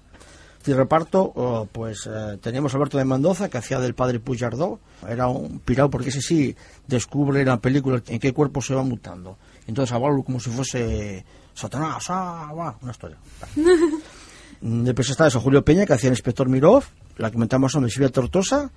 De 0.66 0.76
reparto, 0.76 1.32
oh, 1.36 1.68
pues 1.72 2.08
eh, 2.12 2.38
teníamos 2.42 2.74
a 2.74 2.78
Alberto 2.78 2.98
de 2.98 3.06
Mendoza, 3.06 3.50
que 3.50 3.58
hacía 3.58 3.80
del 3.80 3.96
padre 3.96 4.20
Pujardó. 4.20 4.80
Era 5.08 5.28
un 5.28 5.60
pirado, 5.60 5.90
porque 5.90 6.10
ese 6.10 6.22
sí 6.22 6.56
descubre 6.88 7.40
en 7.42 7.48
la 7.48 7.58
película 7.58 8.02
en 8.06 8.20
qué 8.20 8.34
cuerpo 8.34 8.62
se 8.62 8.76
va 8.76 8.84
mutando. 8.84 9.38
Entonces, 9.66 9.94
hablarlo 9.94 10.24
como 10.24 10.40
si 10.40 10.50
fuese 10.52 11.26
Satanás, 11.54 12.06
ah, 12.10 12.76
una 12.82 12.92
historia. 12.92 13.18
Mm, 14.62 14.84
Después 14.84 15.10
está 15.10 15.28
eso, 15.28 15.40
Julio 15.40 15.64
Peña, 15.66 15.86
que 15.86 15.94
hacía 15.94 16.08
el 16.10 16.14
inspector 16.14 16.48
Mirov, 16.50 16.84
la 17.18 17.30
que 17.30 17.34
comentamos 17.34 17.72
son 17.72 17.84
de 17.84 17.90
Silvia 17.90 18.10
Tortosa, 18.10 18.72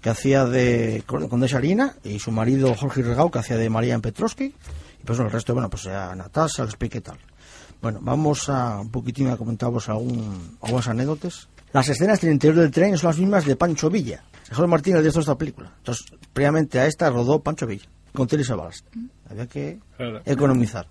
que 0.00 0.10
hacía 0.10 0.44
de 0.44 1.02
Con- 1.06 1.28
Condesa 1.28 1.58
Arina, 1.58 1.94
y 2.04 2.18
su 2.18 2.30
marido 2.30 2.74
Jorge 2.74 3.02
Regau, 3.02 3.30
que 3.30 3.38
hacía 3.38 3.56
de 3.56 3.70
María 3.70 3.98
Petrovsky, 3.98 4.44
y 4.44 5.04
pues 5.04 5.18
bueno, 5.18 5.26
el 5.26 5.32
resto, 5.32 5.54
bueno, 5.54 5.70
pues 5.70 5.86
a 5.86 6.14
Natasha, 6.14 6.62
lo 6.62 6.68
expliqué 6.68 7.00
tal. 7.00 7.18
Bueno, 7.80 8.00
vamos 8.02 8.48
a 8.48 8.80
un 8.80 8.90
poquitín 8.90 9.28
a 9.28 9.36
comentaros 9.36 9.88
algún, 9.88 10.56
algunas 10.62 10.88
anécdotas. 10.88 11.48
Las 11.72 11.88
escenas 11.88 12.20
del 12.20 12.32
interior 12.32 12.58
del 12.60 12.70
tren 12.72 12.96
son 12.98 13.08
las 13.10 13.18
mismas 13.18 13.44
de 13.44 13.54
Pancho 13.54 13.88
Villa. 13.90 14.24
Jorge 14.50 14.66
Martín 14.66 14.96
el 14.96 15.02
director 15.02 15.20
de 15.22 15.30
esta 15.30 15.38
película. 15.38 15.72
Entonces, 15.78 16.06
previamente 16.32 16.80
a 16.80 16.86
esta 16.86 17.10
rodó 17.10 17.40
Pancho 17.40 17.66
Villa, 17.66 17.86
con 18.12 18.26
Terry 18.26 18.42
Savalas. 18.42 18.82
Había 19.30 19.46
que 19.46 19.78
economizar. 20.24 20.88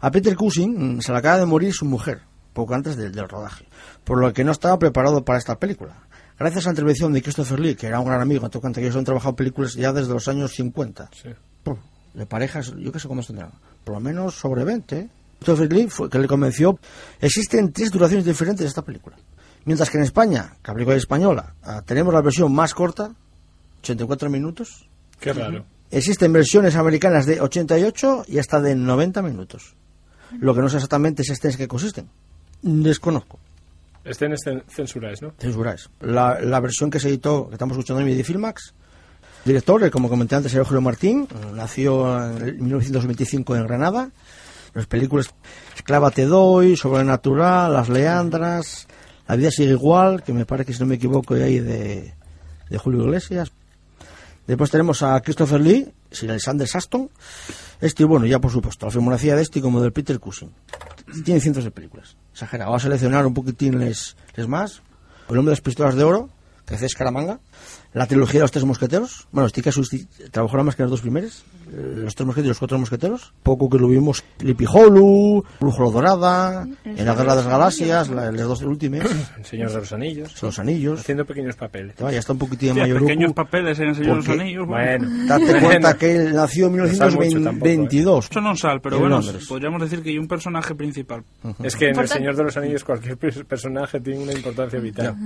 A 0.00 0.10
Peter 0.10 0.34
Cushing 0.36 0.96
mm, 0.96 1.00
se 1.02 1.12
le 1.12 1.18
acaba 1.18 1.38
de 1.38 1.46
morir 1.46 1.74
su 1.74 1.84
mujer, 1.84 2.20
poco 2.58 2.74
antes 2.74 2.96
del, 2.96 3.12
del 3.12 3.28
rodaje, 3.28 3.66
por 4.02 4.18
lo 4.18 4.32
que 4.32 4.42
no 4.42 4.50
estaba 4.50 4.76
preparado 4.80 5.24
para 5.24 5.38
esta 5.38 5.60
película. 5.60 5.94
Gracias 6.36 6.66
a 6.66 6.70
la 6.70 6.72
intervención 6.72 7.12
de 7.12 7.22
Christopher 7.22 7.60
Lee, 7.60 7.76
que 7.76 7.86
era 7.86 8.00
un 8.00 8.06
gran 8.06 8.20
amigo, 8.20 8.50
tocante 8.50 8.80
que 8.80 8.86
ellos 8.88 8.96
han 8.96 9.04
trabajado 9.04 9.36
películas 9.36 9.74
ya 9.74 9.92
desde 9.92 10.12
los 10.12 10.26
años 10.26 10.52
50. 10.54 11.08
Sí. 11.22 11.28
De 12.14 12.26
parejas, 12.26 12.74
yo 12.76 12.90
qué 12.90 12.98
sé 12.98 13.06
cómo 13.06 13.22
tendrán, 13.22 13.52
por 13.84 13.94
lo 13.94 14.00
menos 14.00 14.34
sobre 14.34 14.64
20. 14.64 14.98
¿eh? 14.98 15.08
Christopher 15.38 15.72
Lee 15.72 15.86
fue 15.88 16.10
que 16.10 16.18
le 16.18 16.26
convenció. 16.26 16.80
Existen 17.20 17.72
tres 17.72 17.92
duraciones 17.92 18.24
diferentes 18.24 18.64
de 18.64 18.68
esta 18.68 18.82
película. 18.82 19.16
Mientras 19.64 19.88
que 19.88 19.98
en 19.98 20.02
España, 20.02 20.54
que 20.60 20.72
la 20.72 20.74
película 20.74 20.96
es 20.96 21.02
española, 21.02 21.54
ah, 21.62 21.82
tenemos 21.86 22.12
la 22.12 22.22
versión 22.22 22.52
más 22.52 22.74
corta, 22.74 23.14
84 23.82 24.30
minutos. 24.30 24.88
Qué 25.20 25.32
raro. 25.32 25.64
Existen 25.92 26.32
versiones 26.32 26.74
americanas 26.74 27.24
de 27.24 27.40
88 27.40 28.24
y 28.26 28.38
hasta 28.38 28.60
de 28.60 28.74
90 28.74 29.22
minutos. 29.22 29.76
Lo 30.40 30.54
que 30.56 30.60
no 30.60 30.68
sé 30.68 30.78
exactamente 30.78 31.22
es 31.22 31.30
este 31.30 31.50
en 31.50 31.56
qué 31.56 31.68
consisten. 31.68 32.08
Desconozco. 32.62 33.38
Escenas 34.04 34.40
cen- 34.44 34.62
censuradas, 34.68 35.20
¿no? 35.22 35.32
Censuradas. 35.38 35.90
La, 36.00 36.40
la 36.40 36.60
versión 36.60 36.90
que 36.90 36.98
se 37.00 37.08
editó, 37.08 37.48
que 37.48 37.54
estamos 37.54 37.76
escuchando 37.76 38.00
en 38.02 38.24
Filmax, 38.24 38.74
director, 39.44 39.90
como 39.90 40.08
comenté 40.08 40.34
antes, 40.36 40.54
era 40.54 40.64
Julio 40.64 40.80
Martín, 40.80 41.28
nació 41.54 42.16
en 42.30 42.62
1925 42.62 43.56
en 43.56 43.66
Granada. 43.66 44.10
Las 44.74 44.86
películas 44.86 45.30
Esclava 45.76 46.10
te 46.10 46.26
doy, 46.26 46.76
Sobrenatural, 46.76 47.72
Las 47.72 47.88
Leandras, 47.88 48.86
La 49.26 49.36
vida 49.36 49.50
sigue 49.50 49.70
igual, 49.72 50.22
que 50.22 50.32
me 50.32 50.44
parece 50.46 50.66
que 50.68 50.72
si 50.74 50.80
no 50.80 50.86
me 50.86 50.94
equivoco 50.96 51.34
ahí 51.34 51.58
de, 51.58 52.14
de 52.70 52.78
Julio 52.78 53.04
Iglesias. 53.04 53.50
Después 54.46 54.70
tenemos 54.70 55.02
a 55.02 55.20
Christopher 55.20 55.60
Lee, 55.60 55.90
Sir 56.10 56.30
Alexander 56.30 56.66
Saston. 56.66 57.10
Este, 57.80 58.04
bueno, 58.04 58.24
ya 58.26 58.38
por 58.40 58.50
supuesto, 58.50 58.86
la 58.86 58.92
filmografía 58.92 59.36
de 59.36 59.42
este 59.42 59.60
como 59.60 59.80
del 59.80 59.92
Peter 59.92 60.18
Cushing. 60.18 60.50
Tiene 61.24 61.40
cientos 61.40 61.64
de 61.64 61.70
películas. 61.70 62.16
Exagerado. 62.38 62.70
Vamos 62.70 62.82
a 62.82 62.86
seleccionar 62.86 63.26
un 63.26 63.34
poquitín 63.34 63.80
les, 63.80 64.16
les 64.36 64.46
más. 64.46 64.80
El 65.28 65.38
hombre 65.38 65.50
de 65.50 65.56
las 65.56 65.60
pistolas 65.60 65.96
de 65.96 66.04
oro, 66.04 66.30
que 66.64 66.76
hace 66.76 66.86
Escaramanga, 66.86 67.40
la 67.94 68.06
trilogía 68.06 68.40
de 68.40 68.44
los 68.44 68.50
tres 68.50 68.64
mosqueteros. 68.64 69.26
Bueno, 69.32 69.48
Stika 69.48 69.70
trabajó 70.30 70.56
nada 70.56 70.64
más 70.64 70.76
que 70.76 70.82
los 70.82 70.90
dos 70.90 71.00
primeros, 71.00 71.44
eh, 71.72 71.94
los 71.96 72.14
tres 72.14 72.26
mosqueteros 72.26 72.46
y 72.46 72.48
los 72.50 72.58
cuatro 72.58 72.78
mosqueteros. 72.78 73.32
Poco 73.42 73.68
que 73.70 73.78
lo 73.78 73.88
vimos, 73.88 74.22
Lippy 74.40 74.66
Hollow, 74.70 75.42
Brújula 75.58 75.90
Dorada, 75.90 76.68
en 76.84 77.04
la 77.06 77.14
Guerra 77.14 77.34
de 77.34 77.42
las 77.42 77.46
Galaxias, 77.46 78.08
la- 78.10 78.30
los 78.30 78.46
dos 78.48 78.62
últimos. 78.62 79.00
El 79.38 79.44
Señor 79.44 79.70
de 79.72 79.78
los 79.78 79.92
Anillos. 79.92 80.42
Los 80.42 80.58
anillos. 80.58 81.00
Haciendo 81.00 81.24
pequeños 81.24 81.56
papeles. 81.56 81.94
Ya 81.98 82.10
está 82.10 82.32
un 82.34 82.38
poquitín 82.38 82.70
Hostia, 82.70 82.82
mayor. 82.84 83.00
pequeños 83.00 83.32
papeles 83.32 83.78
en 83.80 83.88
el 83.88 83.94
Señor 83.94 84.10
de 84.10 84.16
los 84.16 84.40
Anillos. 84.40 84.66
Bueno. 84.66 85.08
Date 85.26 85.60
cuenta 85.60 85.96
que 85.96 86.16
él 86.16 86.34
nació 86.34 86.66
en 86.66 86.76
No 86.76 86.86
sabe 86.88 87.12
mucho 87.16 87.42
tampoco, 87.42 87.64
1922. 87.66 88.28
Eso 88.30 88.40
no 88.40 88.54
sal, 88.56 88.80
pero 88.82 88.96
En 88.96 89.02
bueno, 89.02 89.20
Londres. 89.20 89.46
podríamos 89.48 89.80
decir 89.82 90.02
que 90.02 90.10
hay 90.10 90.18
un 90.18 90.28
personaje 90.28 90.74
principal. 90.74 91.24
Es 91.62 91.74
que 91.74 91.86
en 91.88 91.98
El. 91.98 92.08
Señor 92.08 92.36
de 92.36 92.44
los 92.44 92.56
Anillos 92.56 92.84
cualquier 92.84 93.18
pers- 93.18 93.44
personaje 93.44 94.00
tiene 94.00 94.20
una 94.22 94.32
importancia 94.32 94.78
vital. 94.78 95.16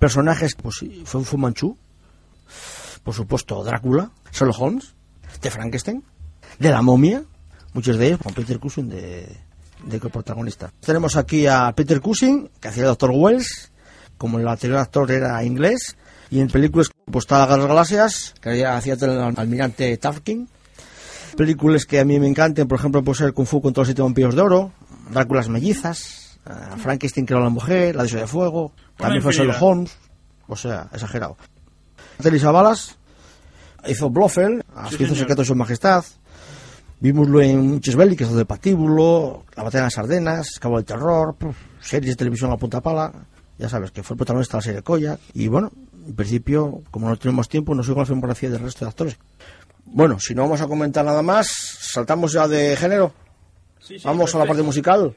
Personajes, 0.00 0.54
pues 0.54 0.82
fue 1.04 1.22
Fu 1.24 1.36
Manchu, 1.36 1.76
por 3.04 3.12
supuesto 3.12 3.62
Drácula, 3.62 4.10
Sherlock 4.32 4.58
Holmes, 4.58 4.94
de 5.42 5.50
Frankenstein, 5.50 6.02
de 6.58 6.70
la 6.70 6.80
momia, 6.80 7.22
muchos 7.74 7.98
de 7.98 8.06
ellos 8.06 8.20
con 8.22 8.32
Peter 8.32 8.58
Cushing 8.58 8.88
de, 8.88 9.28
de 9.84 10.00
protagonista. 10.00 10.72
Tenemos 10.80 11.16
aquí 11.16 11.46
a 11.46 11.70
Peter 11.76 12.00
Cushing, 12.00 12.48
que 12.58 12.68
hacía 12.68 12.84
el 12.84 12.88
Doctor 12.88 13.10
Wells, 13.12 13.72
como 14.16 14.38
el 14.38 14.48
anterior 14.48 14.78
actor 14.78 15.10
era 15.10 15.44
inglés, 15.44 15.98
y 16.30 16.40
en 16.40 16.48
películas 16.48 16.90
pues 17.04 17.30
la 17.30 17.40
Guerra 17.40 17.52
de 17.52 17.58
las 17.58 17.68
Galaxias, 17.68 18.34
que 18.40 18.64
hacía 18.64 18.94
el 18.94 19.20
almirante 19.36 19.94
Tarkin. 19.98 20.48
Películas 21.36 21.84
que 21.84 22.00
a 22.00 22.06
mí 22.06 22.18
me 22.18 22.26
encantan, 22.26 22.66
por 22.66 22.78
ejemplo, 22.78 23.04
puede 23.04 23.18
ser 23.18 23.34
Kung 23.34 23.46
Fu 23.46 23.60
contra 23.60 23.82
los 23.82 23.88
siete 23.88 24.00
vampiros 24.00 24.34
de 24.34 24.40
oro, 24.40 24.72
Dráculas 25.10 25.50
mellizas, 25.50 26.19
eh, 26.46 26.52
Frankenstein 26.78 27.26
que 27.26 27.34
era 27.34 27.42
la 27.42 27.50
mujer, 27.50 27.96
La 27.96 28.04
diosa 28.04 28.18
de 28.18 28.26
fuego, 28.26 28.72
también 28.96 29.22
fue. 29.22 29.32
Sherlock 29.32 29.60
Holmes, 29.60 29.96
o 30.46 30.56
sea, 30.56 30.88
exagerado. 30.92 31.36
Elisa 32.22 32.50
Balas 32.50 32.96
hizo 33.86 34.10
Blofeld, 34.10 34.62
a 34.74 34.88
Sí, 34.90 34.96
hizo 35.00 35.14
secreto 35.14 35.42
de 35.42 35.46
su 35.46 35.54
majestad. 35.54 36.04
Vimoslo 37.00 37.40
en 37.40 37.66
muchas 37.66 37.96
bélicas, 37.96 38.30
de 38.34 38.44
Patíbulo, 38.44 39.44
La 39.56 39.62
batalla 39.62 39.84
de 39.84 39.86
las 39.86 39.98
Ardenas, 39.98 40.58
Cabo 40.60 40.76
del 40.76 40.84
Terror, 40.84 41.34
puf, 41.34 41.56
series 41.80 42.12
de 42.12 42.16
televisión 42.16 42.52
a 42.52 42.58
punta 42.58 42.82
pala. 42.82 43.10
Ya 43.56 43.70
sabes 43.70 43.90
que 43.90 44.02
fue 44.02 44.14
el 44.14 44.18
protagonista 44.18 44.56
de 44.56 44.58
la 44.58 44.62
serie 44.62 44.82
Koyak. 44.82 45.20
Y 45.32 45.48
bueno, 45.48 45.70
en 46.06 46.14
principio, 46.14 46.82
como 46.90 47.08
no 47.08 47.16
tenemos 47.16 47.48
tiempo, 47.48 47.74
no 47.74 47.82
sigo 47.82 48.00
la 48.00 48.06
filmografía 48.06 48.50
del 48.50 48.60
resto 48.60 48.84
de 48.84 48.90
actores. 48.90 49.18
Bueno, 49.86 50.18
si 50.20 50.34
no 50.34 50.42
vamos 50.42 50.60
a 50.60 50.66
comentar 50.66 51.04
nada 51.04 51.22
más, 51.22 51.48
saltamos 51.48 52.32
ya 52.32 52.46
de 52.46 52.76
género. 52.76 53.12
vamos 54.04 54.34
a 54.34 54.38
la 54.38 54.46
parte 54.46 54.62
musical. 54.62 55.14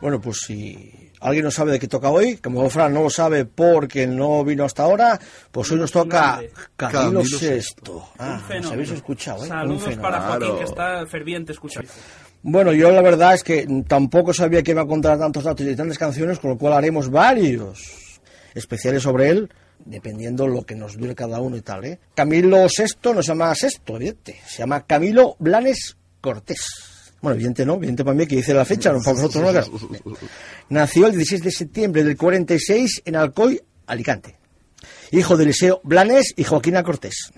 Bueno, 0.00 0.20
pues 0.20 0.38
si 0.46 1.10
alguien 1.20 1.44
no 1.44 1.50
sabe 1.50 1.72
de 1.72 1.78
qué 1.78 1.88
toca 1.88 2.10
hoy, 2.10 2.36
como 2.36 2.68
Fran 2.70 2.94
no 2.94 3.02
lo 3.02 3.10
sabe 3.10 3.44
porque 3.44 4.06
no 4.06 4.44
vino 4.44 4.64
hasta 4.64 4.84
ahora, 4.84 5.18
pues 5.50 5.70
hoy 5.72 5.78
nos 5.78 5.90
toca 5.90 6.40
Camilo 6.76 7.22
Camilo 7.22 7.22
VI. 7.22 7.60
Ah, 8.18 8.40
nos 8.54 8.72
habéis 8.72 8.90
escuchado, 8.90 9.44
¿eh? 9.44 9.48
Saludos 9.48 9.96
para 9.96 10.20
Joaquín, 10.20 10.58
que 10.58 10.64
está 10.64 11.06
ferviente 11.06 11.52
escuchando. 11.52 11.90
Bueno, 12.42 12.72
yo 12.72 12.90
la 12.92 13.02
verdad 13.02 13.34
es 13.34 13.42
que 13.42 13.66
tampoco 13.88 14.32
sabía 14.32 14.62
que 14.62 14.70
iba 14.70 14.82
a 14.82 14.86
contar 14.86 15.18
tantos 15.18 15.42
datos 15.42 15.66
y 15.66 15.74
tantas 15.74 15.98
canciones, 15.98 16.38
con 16.38 16.50
lo 16.50 16.58
cual 16.58 16.74
haremos 16.74 17.10
varios 17.10 18.20
especiales 18.54 19.02
sobre 19.02 19.30
él, 19.30 19.52
dependiendo 19.84 20.46
lo 20.46 20.62
que 20.62 20.76
nos 20.76 20.96
dure 20.96 21.16
cada 21.16 21.40
uno 21.40 21.56
y 21.56 21.62
tal, 21.62 21.84
¿eh? 21.84 21.98
Camilo 22.14 22.66
VI 22.66 23.12
no 23.12 23.22
se 23.22 23.28
llama 23.28 23.52
Sexto, 23.56 23.96
evidente, 23.96 24.40
se 24.46 24.58
llama 24.58 24.86
Camilo 24.86 25.34
Blanes 25.40 25.96
Cortés. 26.20 26.97
Bueno, 27.20 27.34
evidente 27.34 27.66
no, 27.66 27.74
evidente 27.74 28.04
para 28.04 28.14
mí 28.16 28.26
que 28.26 28.36
dice 28.36 28.54
la 28.54 28.64
fecha, 28.64 28.92
no 28.92 29.00
para 29.00 29.14
vosotros 29.14 29.42
no. 29.42 29.50
claro. 29.50 29.70
Nació 30.68 31.06
el 31.06 31.12
16 31.12 31.42
de 31.42 31.50
septiembre 31.50 32.04
del 32.04 32.16
46 32.16 33.02
en 33.04 33.16
Alcoy, 33.16 33.60
Alicante. 33.86 34.36
Hijo 35.10 35.36
de 35.36 35.44
Eliseo 35.44 35.80
Blanes 35.82 36.34
y 36.36 36.44
Joaquina 36.44 36.82
Cortés. 36.82 37.32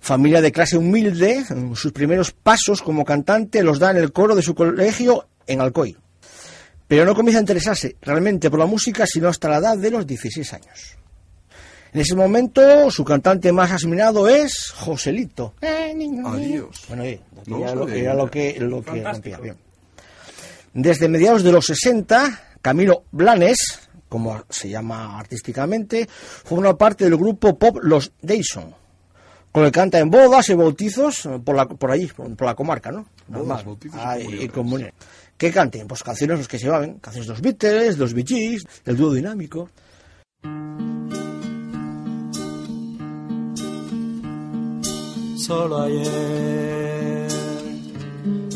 Familia 0.00 0.40
de 0.40 0.52
clase 0.52 0.76
humilde, 0.76 1.44
sus 1.74 1.92
primeros 1.92 2.32
pasos 2.32 2.82
como 2.82 3.04
cantante 3.04 3.62
los 3.62 3.78
da 3.78 3.90
en 3.90 3.98
el 3.98 4.12
coro 4.12 4.34
de 4.34 4.42
su 4.42 4.54
colegio 4.54 5.28
en 5.46 5.60
Alcoy. 5.60 5.96
Pero 6.86 7.04
no 7.04 7.14
comienza 7.14 7.38
a 7.38 7.42
interesarse 7.42 7.96
realmente 8.00 8.50
por 8.50 8.58
la 8.58 8.66
música 8.66 9.06
sino 9.06 9.28
hasta 9.28 9.48
la 9.48 9.58
edad 9.58 9.78
de 9.78 9.90
los 9.90 10.06
16 10.06 10.52
años. 10.54 10.96
En 11.92 12.00
ese 12.00 12.14
momento, 12.14 12.90
su 12.90 13.04
cantante 13.04 13.50
más 13.52 13.70
asimilado 13.72 14.28
es 14.28 14.72
Joselito. 14.76 15.54
Adiós. 15.62 16.84
Bueno, 16.88 17.04
eh, 17.04 17.20
No 17.46 17.58
era, 17.58 17.74
lo, 17.74 17.86
sabía. 17.86 18.02
era 18.02 18.14
lo 18.14 18.30
que, 18.30 18.56
lo 18.60 18.82
que 18.82 18.90
Fantástico. 19.02 19.36
rompía. 19.36 19.38
Bien. 19.54 19.56
Desde 20.74 21.08
mediados 21.08 21.42
de 21.42 21.50
los 21.52 21.64
60, 21.66 22.40
Camilo 22.60 23.04
Blanes, 23.10 23.56
como 24.08 24.44
se 24.50 24.68
llama 24.68 25.18
artísticamente, 25.18 26.06
forma 26.08 26.76
parte 26.76 27.04
del 27.04 27.16
grupo 27.16 27.58
pop 27.58 27.78
Los 27.82 28.12
Dayson, 28.20 28.74
con 29.50 29.64
el 29.64 29.72
que 29.72 29.80
canta 29.80 29.98
en 29.98 30.10
bodas 30.10 30.48
y 30.50 30.54
bautizos 30.54 31.26
por, 31.44 31.56
la, 31.56 31.66
por 31.66 31.90
allí, 31.90 32.06
por, 32.08 32.36
por 32.36 32.46
la 32.46 32.54
comarca, 32.54 32.92
¿no? 32.92 33.06
Normal. 33.28 33.62
bautizos 33.64 33.98
y 33.98 34.02
comuniones. 34.02 34.44
y 34.44 34.48
comuniones. 34.48 34.94
¿Qué 35.38 35.50
canten? 35.52 35.86
Pues 35.88 36.02
canciones 36.02 36.38
los 36.38 36.48
que 36.48 36.58
se 36.58 36.66
llaman, 36.66 36.94
canciones 36.98 37.28
de 37.28 37.32
los 37.32 37.40
Beatles, 37.42 37.94
de 37.96 38.00
los 38.00 38.12
Bee 38.12 38.24
Gees, 38.26 38.62
del 38.84 38.96
dúo 38.96 39.12
dinámico. 39.14 39.70
Solo 45.46 45.82
ayer. 45.82 47.28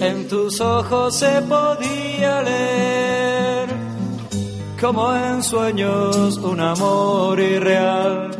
En 0.00 0.28
tus 0.28 0.60
ojos 0.60 1.16
se 1.16 1.40
podía 1.42 2.42
leer 2.42 3.68
como 4.82 5.14
en 5.14 5.44
sueños 5.44 6.38
un 6.38 6.58
amor 6.58 7.38
irreal, 7.38 8.32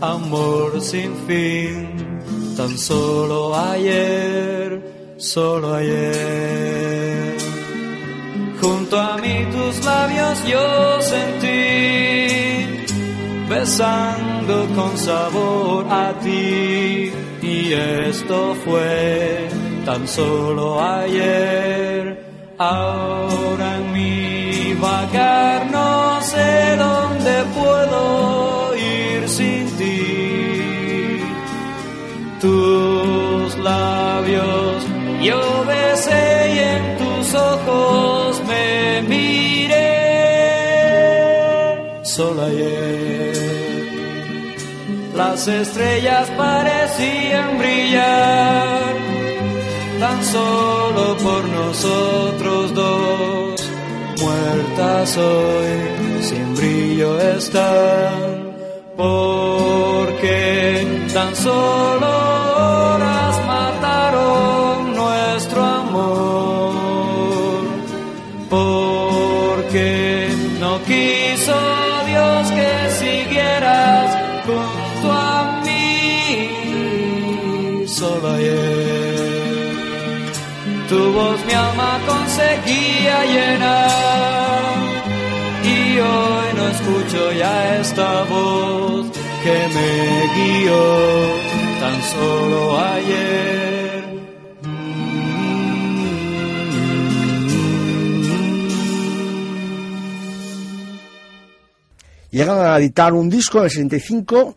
amor 0.00 0.80
sin 0.80 1.14
fin, 1.28 2.20
tan 2.56 2.76
solo 2.76 3.54
ayer, 3.54 5.14
solo 5.16 5.74
ayer. 5.74 7.36
Junto 8.60 8.98
a 8.98 9.18
mí 9.18 9.46
tus 9.52 9.84
labios 9.84 10.44
yo 10.48 11.00
sentí, 11.00 12.56
besando 13.48 14.66
con 14.74 14.98
sabor 14.98 15.86
a 15.88 16.12
ti, 16.18 17.12
y 17.64 17.72
esto 17.72 18.54
fue 18.64 19.48
tan 19.86 20.06
solo 20.06 20.80
ayer. 20.80 22.02
Ahora 22.58 23.76
en 23.78 23.92
mi 23.92 24.74
vagar 24.74 25.70
no 25.70 26.20
sé 26.20 26.76
dónde 26.76 27.34
puedo 27.58 28.76
ir 28.76 29.28
sin 29.28 29.66
ti. 29.78 31.20
Tus 32.40 33.56
labios 33.58 34.76
yo 35.22 35.40
besé 35.66 36.52
y 36.54 36.58
en 36.58 36.84
tus 36.98 37.34
ojos 37.34 38.13
las 45.34 45.48
estrellas 45.48 46.30
parecían 46.36 47.58
brillar 47.58 48.94
tan 49.98 50.24
solo 50.24 51.16
por 51.16 51.44
nosotros 51.48 52.72
dos. 52.72 53.70
Muertas 54.22 55.16
hoy, 55.16 56.22
sin 56.22 56.54
brillo 56.54 57.18
están, 57.18 58.54
porque 58.96 60.86
tan 61.12 61.34
solo 61.34 62.10
horas 62.92 63.34
mataron 63.44 64.94
nuestro 64.94 65.64
amor. 65.64 66.74
Porque 68.48 70.28
no 70.60 70.80
quiso 70.84 71.23
conseguía 82.34 83.24
llenar. 83.24 84.62
Y 85.62 85.98
hoy 85.98 86.46
no 86.56 86.68
escucho 86.68 87.32
ya 87.32 87.80
esta 87.80 88.24
voz 88.24 89.06
que 89.42 89.68
me 89.74 90.34
guió 90.34 91.30
tan 91.80 92.02
solo 92.02 92.78
ayer. 92.78 94.04
Llegan 102.30 102.58
a 102.58 102.78
editar 102.78 103.12
un 103.12 103.30
disco 103.30 103.58
en 103.58 103.64
el 103.64 103.70
65 103.70 104.56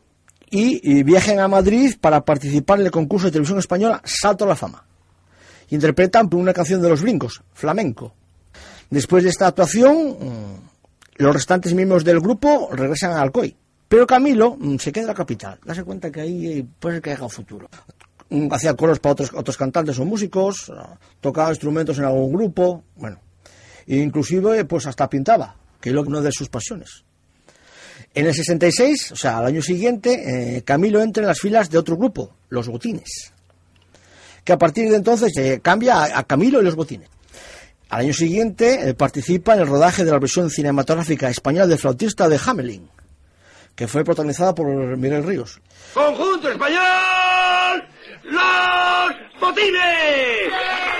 y, 0.49 0.97
y 0.97 1.03
viajan 1.03 1.39
a 1.39 1.47
Madrid 1.47 1.93
para 2.01 2.25
participar 2.25 2.79
en 2.79 2.87
el 2.87 2.91
concurso 2.91 3.27
de 3.27 3.33
televisión 3.33 3.59
española 3.59 4.01
Salto 4.03 4.45
a 4.45 4.47
la 4.47 4.55
Fama. 4.55 4.87
interpretan 5.69 6.30
una 6.34 6.53
canción 6.53 6.82
de 6.82 6.89
los 6.89 7.01
brincos, 7.01 7.41
flamenco. 7.53 8.13
Después 8.89 9.23
de 9.23 9.30
esta 9.30 9.47
actuación, 9.47 10.17
mm, 10.19 10.67
los 11.17 11.34
restantes 11.34 11.73
miembros 11.73 12.03
del 12.03 12.19
grupo 12.19 12.69
regresan 12.71 13.12
a 13.12 13.21
Alcoy. 13.21 13.56
Pero 13.88 14.06
Camilo 14.06 14.58
mm, 14.60 14.77
se 14.77 14.91
queda 14.91 15.03
en 15.03 15.08
la 15.08 15.13
capital. 15.13 15.60
Dase 15.63 15.84
cuenta 15.84 16.12
que 16.12 16.21
ahí 16.21 16.60
eh, 16.60 16.65
puede 16.80 17.01
que 17.01 17.12
haya 17.12 17.30
futuro. 17.30 17.69
Mm, 18.30 18.51
hacía 18.51 18.73
coros 18.75 18.99
para 18.99 19.13
otros, 19.13 19.32
otros 19.34 19.58
cantantes 19.58 19.97
o 19.99 20.06
músicos, 20.06 20.71
ah, 20.75 20.97
tocaba 21.21 21.49
instrumentos 21.49 21.97
en 21.97 22.06
algún 22.06 22.34
grupo, 22.34 22.84
bueno. 22.95 23.19
Inclusive, 23.88 24.65
pues 24.65 24.86
hasta 24.86 25.10
pintaba, 25.10 25.56
que 25.80 25.89
es 25.89 25.95
una 25.95 26.19
de 26.19 26.32
sus 26.32 26.49
pasiones. 26.49 27.06
En 28.13 28.25
el 28.25 28.34
66, 28.34 29.12
o 29.13 29.15
sea, 29.15 29.38
al 29.38 29.45
año 29.45 29.62
siguiente, 29.62 30.58
eh, 30.58 30.63
Camilo 30.63 31.01
entra 31.01 31.23
en 31.23 31.27
las 31.27 31.39
filas 31.39 31.69
de 31.69 31.77
otro 31.77 31.95
grupo, 31.95 32.36
los 32.49 32.67
Gutines. 32.67 33.34
Que 34.47 34.53
a 34.53 34.57
partir 34.57 34.89
de 34.89 34.95
entonces 34.95 35.36
eh, 35.36 35.60
cambia 35.62 36.17
a, 36.17 36.23
Camilo 36.23 36.62
y 36.62 36.63
los 36.63 36.77
Botines. 36.77 37.10
Al 37.89 38.05
año 38.05 38.13
siguiente 38.13 38.88
eh, 38.88 38.93
participa 38.93 39.53
en 39.53 39.60
el 39.60 39.67
rodaje 39.67 40.05
de 40.05 40.12
la 40.12 40.19
versión 40.19 40.49
cinematográfica 40.49 41.29
española 41.29 41.67
de 41.67 41.77
Flautista 41.77 42.29
de 42.29 42.39
Hamelin, 42.45 42.89
que 43.75 43.89
fue 43.89 44.05
protagonizada 44.05 44.55
por 44.55 44.95
Miguel 44.95 45.25
Ríos. 45.25 45.60
¡Conjunto 45.93 46.49
español! 46.49 47.83
¡Los 48.23 49.41
botines! 49.41 50.96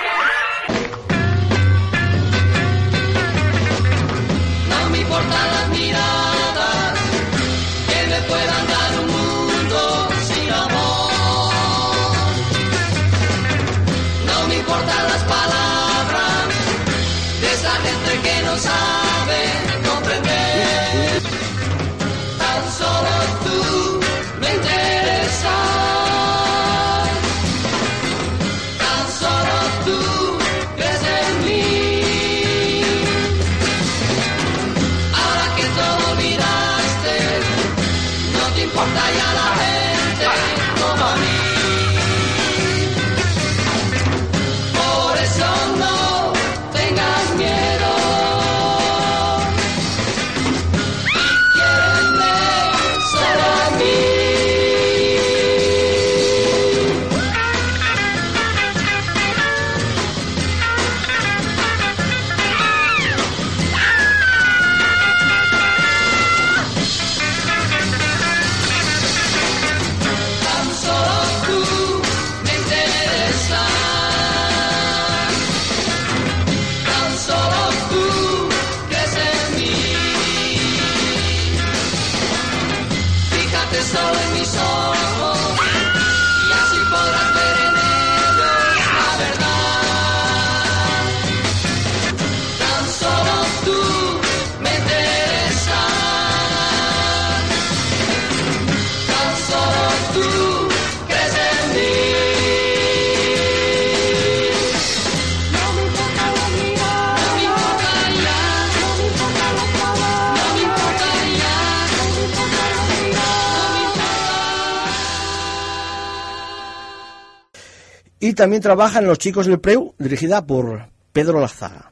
También 118.38 118.62
trabaja 118.62 119.00
en 119.00 119.08
Los 119.08 119.18
Chicos 119.18 119.48
del 119.48 119.60
Preu, 119.60 119.94
dirigida 119.98 120.46
por 120.46 120.88
Pedro 121.12 121.42
Lazaga. 121.42 121.92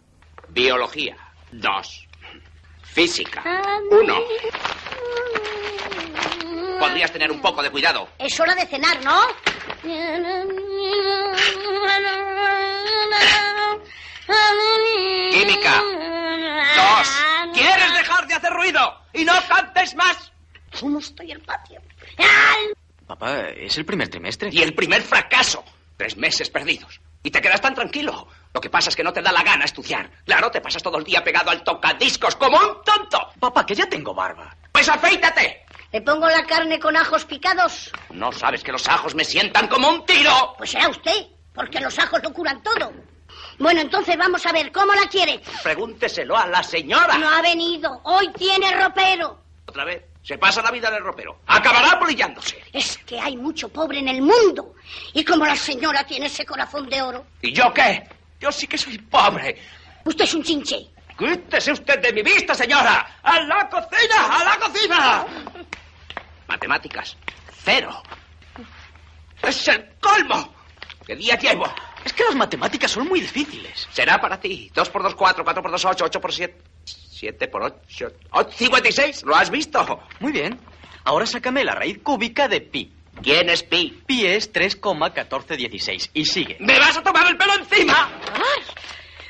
Biología. 0.49 1.17
Dos. 1.51 2.07
Física. 2.83 3.43
Uno. 3.91 4.15
Podrías 6.79 7.11
tener 7.11 7.31
un 7.31 7.41
poco 7.41 7.61
de 7.61 7.69
cuidado. 7.71 8.07
Es 8.19 8.39
hora 8.39 8.55
de 8.55 8.65
cenar, 8.67 9.03
¿no? 9.03 9.19
Química. 15.31 15.81
Dos. 16.75 17.09
¿Quieres 17.53 17.93
dejar 17.93 18.27
de 18.27 18.33
hacer 18.35 18.53
ruido? 18.53 19.01
Y 19.13 19.25
no 19.25 19.33
cantes 19.49 19.95
más. 19.95 20.31
¿Cómo 20.79 20.99
estoy 20.99 21.31
el 21.31 21.41
patio? 21.41 21.81
Papá, 23.07 23.49
es 23.49 23.77
el 23.77 23.85
primer 23.85 24.09
trimestre. 24.09 24.49
Y 24.51 24.61
el 24.61 24.73
primer 24.73 25.01
fracaso. 25.01 25.63
Tres 25.97 26.17
meses 26.17 26.49
perdidos. 26.49 26.99
Y 27.23 27.31
te 27.31 27.41
quedas 27.41 27.61
tan 27.61 27.73
tranquilo. 27.73 28.27
Lo 28.53 28.61
que 28.61 28.69
pasa 28.69 28.89
es 28.89 28.95
que 28.95 29.03
no 29.03 29.11
te 29.11 29.21
da 29.21 29.31
la 29.31 29.43
gana 29.43 29.65
estudiar. 29.65 30.09
Claro, 30.25 30.51
te 30.51 30.61
pasas 30.61 30.83
todo 30.83 30.97
el 30.97 31.03
día 31.03 31.23
pegado 31.23 31.49
al 31.49 31.63
tocadiscos 31.63 32.35
como 32.35 32.57
un 32.57 32.83
tonto. 32.83 33.31
Papá, 33.39 33.65
que 33.65 33.73
ya 33.75 33.87
tengo 33.87 34.13
barba. 34.13 34.55
Pues 34.71 34.87
afeítate. 34.89 35.65
¿Le 35.91 36.01
pongo 36.01 36.27
la 36.27 36.45
carne 36.45 36.77
con 36.79 36.95
ajos 36.97 37.25
picados? 37.25 37.91
No 38.11 38.31
sabes 38.31 38.63
que 38.63 38.71
los 38.71 38.87
ajos 38.87 39.15
me 39.15 39.23
sientan 39.23 39.67
como 39.67 39.89
un 39.89 40.05
tiro. 40.05 40.53
Pues 40.57 40.71
será 40.71 40.89
usted, 40.89 41.27
porque 41.53 41.79
los 41.79 41.97
ajos 41.97 42.21
lo 42.21 42.33
curan 42.33 42.61
todo. 42.61 42.91
Bueno, 43.57 43.79
entonces 43.81 44.17
vamos 44.17 44.45
a 44.45 44.51
ver, 44.51 44.71
¿cómo 44.71 44.93
la 44.93 45.07
quiere? 45.07 45.41
Pregúnteselo 45.63 46.35
a 46.37 46.45
la 46.47 46.61
señora. 46.63 47.17
No 47.17 47.29
ha 47.29 47.41
venido, 47.41 48.01
hoy 48.03 48.31
tiene 48.33 48.71
ropero. 48.75 49.39
Otra 49.65 49.85
vez. 49.85 50.03
Se 50.25 50.39
pasa 50.39 50.59
la 50.63 50.71
vida 50.71 50.87
en 50.87 50.95
el 50.95 51.03
ropero. 51.03 51.39
Acabará 51.45 51.99
polillándose. 51.99 52.59
Es 52.73 52.97
que 53.05 53.19
hay 53.19 53.37
mucho 53.37 53.69
pobre 53.69 53.99
en 53.99 54.07
el 54.07 54.23
mundo. 54.23 54.73
Y 55.13 55.23
como 55.23 55.45
la 55.45 55.55
señora 55.55 56.03
tiene 56.03 56.25
ese 56.25 56.43
corazón 56.43 56.89
de 56.89 56.99
oro, 56.99 57.25
¿Y 57.43 57.53
yo 57.53 57.71
qué? 57.71 58.09
Yo 58.39 58.51
sí 58.51 58.65
que 58.65 58.75
soy 58.75 58.97
pobre. 58.97 59.55
usted 60.03 60.23
es 60.25 60.33
un 60.33 60.41
chinche. 60.41 60.87
Quítese 61.15 61.73
usted 61.73 61.99
de 62.01 62.11
mi 62.11 62.23
vista, 62.23 62.55
señora. 62.55 63.19
¡A 63.21 63.39
la 63.41 63.69
cocina! 63.69 64.25
¡A 64.31 64.43
la 64.43 64.57
cocina! 64.57 65.25
Matemáticas. 66.47 67.15
Cero. 67.63 68.01
Es 69.43 69.67
el 69.67 69.87
colmo. 70.01 70.55
¿Qué 71.05 71.15
día 71.15 71.37
llevo? 71.37 71.71
Es 72.03 72.13
que 72.13 72.23
las 72.23 72.35
matemáticas 72.35 72.89
son 72.89 73.07
muy 73.07 73.21
difíciles. 73.21 73.87
Será 73.91 74.19
para 74.19 74.39
ti. 74.39 74.71
Dos 74.73 74.89
por 74.89 75.03
dos, 75.03 75.13
cuatro. 75.13 75.43
Cuatro 75.43 75.61
por 75.61 75.71
dos, 75.71 75.85
ocho. 75.85 76.05
Ocho 76.05 76.19
por 76.19 76.33
siete. 76.33 76.59
Siete 77.17 77.47
por 77.47 77.63
ocho. 77.63 78.07
ocho 78.31 78.51
cincuenta 78.57 78.89
y 78.89 78.91
seis. 78.91 79.23
¿Lo 79.23 79.35
has 79.35 79.49
visto? 79.49 80.01
Muy 80.19 80.33
bien. 80.33 80.59
Ahora 81.05 81.25
sácame 81.25 81.63
la 81.63 81.73
raíz 81.73 81.99
cúbica 82.03 82.47
de 82.49 82.59
pi. 82.59 82.91
¿Quién 83.23 83.49
es 83.49 83.63
pi? 83.63 84.01
Pi 84.05 84.25
es 84.25 84.51
3,1416. 84.51 86.09
Y 86.13 86.25
sigue. 86.25 86.57
¡Me 86.59 86.77
vas 86.77 86.97
a 86.97 87.01
tomar 87.03 87.25
el 87.27 87.37
pelo 87.37 87.53
encima! 87.53 88.09
¡Ay! 88.33 88.63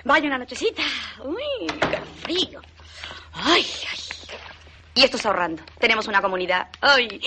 Vaya 0.04 0.26
una 0.26 0.40
nochecita. 0.40 0.82
¡Uy, 1.24 1.68
qué 1.68 2.00
frío! 2.24 2.62
¡Ay, 3.34 3.64
ay! 3.92 4.00
Y 4.96 5.04
esto 5.04 5.18
es 5.18 5.26
ahorrando. 5.28 5.62
Tenemos 5.78 6.08
una 6.08 6.22
comunidad. 6.22 6.68
¡Ay! 6.82 7.22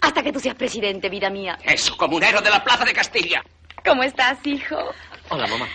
Hasta 0.00 0.22
que 0.22 0.32
tú 0.32 0.38
seas 0.38 0.54
presidente, 0.54 1.08
vida 1.08 1.28
mía. 1.30 1.58
Eso, 1.64 1.96
comunero 1.96 2.40
de 2.40 2.50
la 2.50 2.62
Plaza 2.62 2.84
de 2.84 2.92
Castilla. 2.92 3.42
¿Cómo 3.84 4.04
estás, 4.04 4.38
hijo? 4.44 4.76
Hola, 5.30 5.48
mamá. 5.48 5.66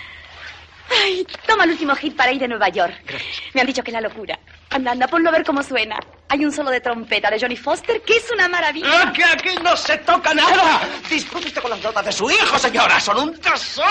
Ay, 1.04 1.26
toma 1.48 1.64
el 1.64 1.72
último 1.72 1.96
hit 1.96 2.16
para 2.16 2.32
ir 2.32 2.40
de 2.40 2.48
Nueva 2.48 2.70
York. 2.70 2.94
Me 3.54 3.62
han 3.62 3.68
dicho 3.68 3.84
que 3.84 3.92
es 3.92 3.94
la 3.94 4.02
locura. 4.02 4.38
Anda, 4.70 4.92
anda, 4.92 5.08
ponlo 5.08 5.30
a 5.30 5.32
ver 5.32 5.44
cómo 5.44 5.64
suena. 5.64 5.98
Hay 6.30 6.44
un 6.46 6.52
solo 6.52 6.70
de 6.70 6.82
trompeta 6.82 7.30
de 7.30 7.40
Johnny 7.40 7.56
Foster 7.56 8.02
que 8.02 8.18
es 8.18 8.32
una 8.32 8.48
maravilla. 8.48 8.88
¡Ah, 8.92 9.14
que 9.14 9.24
aquí 9.24 9.56
no 9.64 9.76
se 9.76 9.98
toca 10.00 10.34
nada! 10.34 10.82
Disfrute 11.10 11.48
usted 11.48 11.62
con 11.62 11.72
las 11.72 11.82
notas 11.84 12.06
de 12.06 12.12
su 12.12 12.30
hijo, 12.30 12.58
señora. 12.58 13.00
Son 13.00 13.18
un 13.18 13.38
tesoro. 13.38 13.88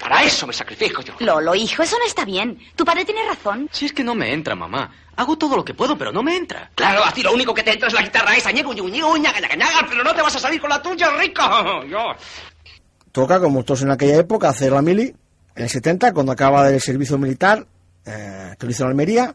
Para 0.00 0.22
eso 0.22 0.46
me 0.46 0.52
sacrifico 0.52 1.02
yo. 1.02 1.14
Lolo, 1.18 1.54
hijo, 1.54 1.82
eso 1.82 1.98
no 1.98 2.06
está 2.06 2.24
bien. 2.24 2.58
Tu 2.76 2.84
padre 2.84 3.04
tiene 3.04 3.26
razón. 3.26 3.68
Si 3.72 3.86
es 3.86 3.92
que 3.92 4.04
no 4.04 4.14
me 4.14 4.32
entra, 4.32 4.54
mamá. 4.54 4.90
Hago 5.16 5.36
todo 5.36 5.56
lo 5.56 5.64
que 5.64 5.74
puedo, 5.74 5.98
pero 5.98 6.12
no 6.12 6.22
me 6.22 6.36
entra. 6.36 6.70
Claro, 6.74 7.04
a 7.04 7.12
ti 7.12 7.22
lo 7.22 7.32
único 7.32 7.52
que 7.52 7.64
te 7.64 7.72
entra 7.72 7.88
es 7.88 7.94
la 7.94 8.02
guitarra 8.02 8.36
esa, 8.36 8.52
ñegu, 8.52 8.72
ñegu, 8.72 9.16
ñaga, 9.16 9.40
ñaga, 9.40 9.56
ñaga, 9.56 9.86
pero 9.88 10.04
no 10.04 10.14
te 10.14 10.22
vas 10.22 10.36
a 10.36 10.38
salir 10.38 10.60
con 10.60 10.70
la 10.70 10.80
tuya, 10.80 11.10
rico. 11.18 11.42
Yo. 11.90 12.14
Toca, 13.10 13.40
como 13.40 13.64
todos 13.64 13.82
en 13.82 13.90
aquella 13.90 14.18
época, 14.18 14.48
hacer 14.48 14.72
la 14.72 14.80
mili. 14.80 15.12
En 15.58 15.64
el 15.64 15.70
70, 15.70 16.12
cuando 16.12 16.30
acaba 16.30 16.68
del 16.68 16.80
servicio 16.80 17.18
militar, 17.18 17.66
eh, 18.06 18.54
que 18.56 18.64
lo 18.64 18.70
hizo 18.70 18.84
en 18.84 18.90
Almería, 18.90 19.34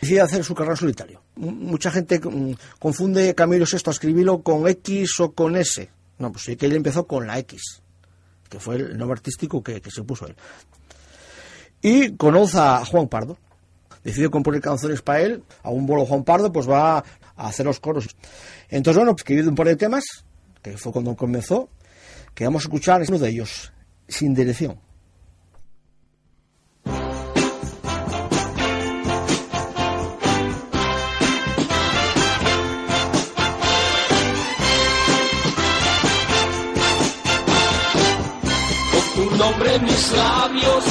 decide 0.00 0.20
hacer 0.20 0.42
su 0.42 0.52
carrera 0.52 0.74
solitario. 0.74 1.22
Mucha 1.36 1.92
gente 1.92 2.18
mm, 2.18 2.54
confunde 2.80 3.36
Camilo 3.36 3.64
VI 3.70 3.88
escribirlo 3.88 4.42
con 4.42 4.66
X 4.66 5.20
o 5.20 5.30
con 5.30 5.54
S. 5.54 5.88
No, 6.18 6.32
pues 6.32 6.46
sí 6.46 6.56
que 6.56 6.66
él 6.66 6.74
empezó 6.74 7.06
con 7.06 7.24
la 7.28 7.38
X, 7.38 7.82
que 8.48 8.58
fue 8.58 8.74
el 8.74 8.98
nombre 8.98 9.12
artístico 9.12 9.62
que, 9.62 9.80
se 9.88 10.02
puso 10.02 10.26
él. 10.26 10.34
Y 11.80 12.16
conoce 12.16 12.58
a 12.58 12.84
Juan 12.84 13.06
Pardo. 13.06 13.38
Decide 14.02 14.28
componer 14.28 14.60
canciones 14.60 15.02
para 15.02 15.20
él. 15.20 15.44
A 15.62 15.70
un 15.70 15.86
bolo 15.86 16.04
Juan 16.04 16.24
Pardo, 16.24 16.50
pues 16.50 16.68
va 16.68 16.98
a 16.98 17.04
hacer 17.46 17.64
los 17.64 17.78
coros. 17.78 18.08
Entonces, 18.70 18.96
bueno, 18.96 19.12
pues 19.12 19.20
escribió 19.20 19.48
un 19.48 19.54
par 19.54 19.68
de 19.68 19.76
temas, 19.76 20.24
que 20.62 20.76
fue 20.76 20.90
cuando 20.90 21.14
comenzó, 21.14 21.68
que 22.34 22.42
vamos 22.42 22.64
a 22.64 22.66
escuchar, 22.66 23.02
es 23.02 23.08
uno 23.08 23.20
de 23.20 23.28
ellos, 23.28 23.72
Sin 24.08 24.34
Dirección. 24.34 24.89
Labios 40.08 40.84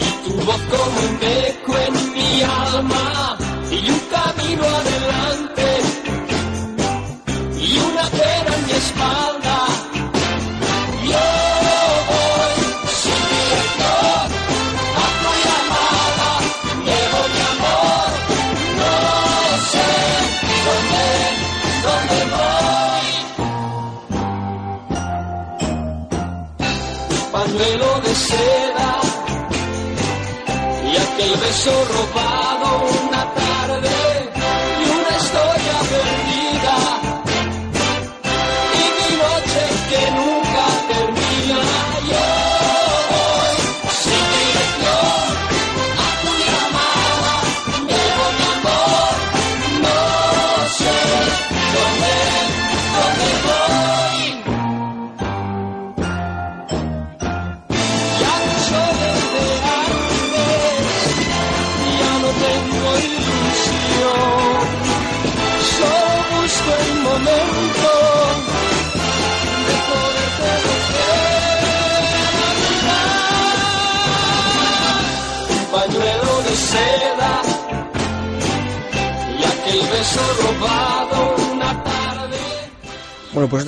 y 0.00 0.28
tu 0.28 0.32
voz 0.46 0.60
como 0.70 0.98
un 1.08 1.18
eco 1.22 1.72
en 1.86 1.94
mi 2.14 2.42
alma 2.42 3.36
y 3.70 3.90
un 3.90 4.00
camino 4.10 4.64
adelante 4.64 5.49
y 30.84 30.96
aquel 30.96 31.36
beso 31.36 31.84
robado 31.84 33.09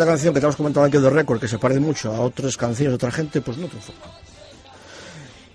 esta 0.03 0.13
canción 0.13 0.35
que 0.35 0.41
te 0.41 0.47
hemos 0.47 0.57
comentado 0.57 0.85
aquí 0.85 0.99
de 0.99 1.11
récord, 1.11 1.41
que 1.41 1.47
se 1.47 1.59
parece 1.59 1.79
mucho 1.79 2.13
a 2.13 2.21
otras 2.21 2.57
canciones 2.57 2.91
de 2.91 2.95
otra 2.97 3.13
gente, 3.13 3.41
pues 3.41 3.57
no 3.57 3.69
triunfó. 3.69 3.93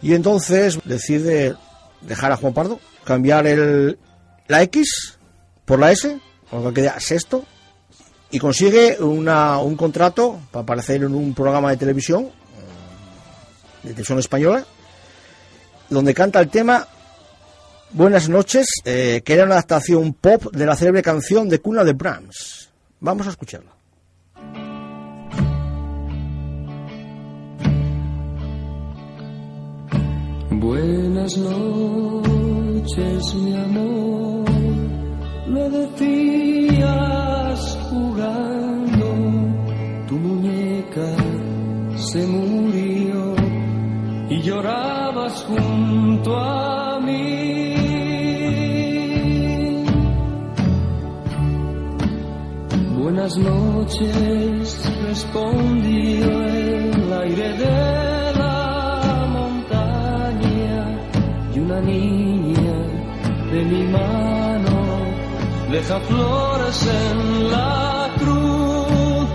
Y 0.02 0.14
entonces 0.14 0.80
decide 0.86 1.56
dejar 2.02 2.32
a 2.32 2.38
Juan 2.38 2.54
Pardo, 2.54 2.80
cambiar 3.04 3.46
el, 3.46 4.00
la 4.48 4.64
X 4.64 5.18
por 5.66 5.80
la 5.80 5.92
S, 5.92 6.18
con 6.50 6.64
lo 6.64 6.70
que 6.70 6.82
queda 6.82 7.00
sexto, 7.00 7.44
y 8.32 8.40
consigue 8.40 8.98
una, 9.02 9.60
un 9.60 9.76
contrato 9.76 10.40
para 10.52 10.64
aparecer 10.64 11.04
en 11.04 11.14
un 11.14 11.34
programa 11.34 11.72
de 11.72 11.78
televisión, 11.78 12.26
eh, 12.26 12.30
de 13.84 13.90
televisión 13.90 14.20
española, 14.20 14.66
donde 15.90 16.14
canta 16.14 16.40
el 16.40 16.50
tema 16.50 16.88
Buenas 17.90 18.28
noches, 18.28 18.68
eh, 18.84 19.22
que 19.24 19.34
era 19.34 19.46
una 19.46 19.54
adaptación 19.56 20.14
pop 20.14 20.54
de 20.54 20.66
la 20.66 20.76
célebre 20.76 21.02
canción 21.02 21.48
de 21.48 21.60
cuna 21.60 21.86
de 21.86 21.94
Brahms. 21.94 22.70
Vamos 23.00 23.28
a 23.28 23.30
escucharla. 23.30 23.77
Buenas 30.60 31.38
noches, 31.38 33.36
mi 33.36 33.56
amor, 33.56 34.50
me 35.48 35.70
decías 35.70 37.60
jugando, 37.92 39.08
tu 40.08 40.16
muñeca 40.16 41.16
se 41.96 42.26
murió 42.26 43.36
y 44.32 44.42
llorabas 44.42 45.44
junto 45.44 46.36
a 46.36 47.00
mí. 47.02 47.76
Buenas 52.98 53.38
noches, 53.38 54.92
respondió 55.04 56.32
el 56.48 57.14
aire 57.14 57.54
de 57.58 58.17
niña 61.82 62.78
de 63.52 63.66
mi 63.66 63.84
mano 63.88 64.78
deja 65.72 66.00
flores 66.00 66.88
en 66.88 67.52
la 67.52 68.10
cruz 68.18 69.28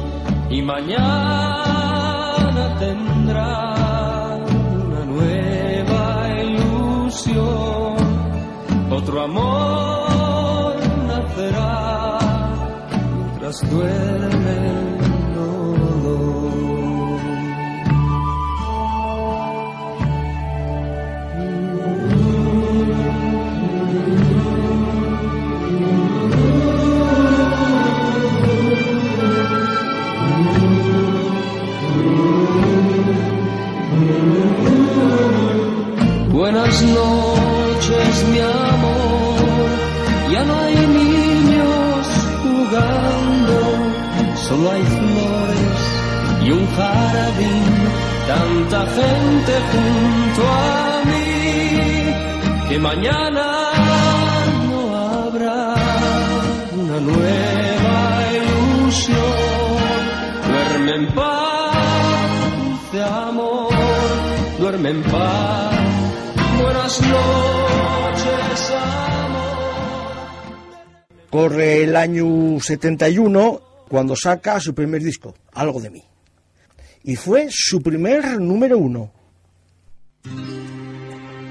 y 0.50 0.62
mañana 0.62 1.04
tendrá 2.78 4.36
una 4.86 5.04
nueva 5.04 6.28
ilusión, 6.42 7.96
otro 8.90 9.22
amor 9.22 10.74
nacerá 11.06 12.18
mientras 13.16 13.70
duerme 13.70 15.01
solo 44.52 44.70
hay 44.70 44.82
flores 44.82 45.80
y 46.44 46.50
un 46.50 46.66
jardín. 46.76 47.64
Tanta 48.26 48.80
gente 48.86 49.52
junto 49.72 50.42
a 50.48 51.02
mí 51.10 52.68
que 52.68 52.78
mañana 52.78 53.46
no 54.68 54.78
habrá 54.96 55.74
una 56.80 57.00
nueva 57.00 57.98
ilusión. 58.38 59.18
Duerme 60.48 60.92
en 60.96 61.06
paz, 61.14 61.74
dulce 62.64 63.02
amor. 63.02 63.72
en 64.90 65.02
paz. 65.02 65.74
Buenas 66.60 67.00
noches, 67.00 68.72
amor. 69.24 69.52
Corre 71.30 71.84
el 71.84 71.96
año 71.96 72.60
71 72.60 73.71
cuando 73.92 74.16
saca 74.16 74.58
su 74.58 74.74
primer 74.74 75.02
disco, 75.02 75.34
Algo 75.52 75.78
de 75.78 75.90
mí. 75.90 76.02
Y 77.04 77.14
fue 77.14 77.48
su 77.50 77.82
primer 77.82 78.40
número 78.40 78.78
uno. 78.78 79.12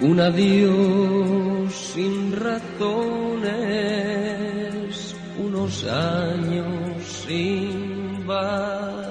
Un 0.02 0.20
adiós 0.20 1.72
sin 1.94 2.36
razones, 2.36 2.66
unos 5.38 5.84
años 5.86 7.04
sin 7.28 8.26
valor. 8.26 9.11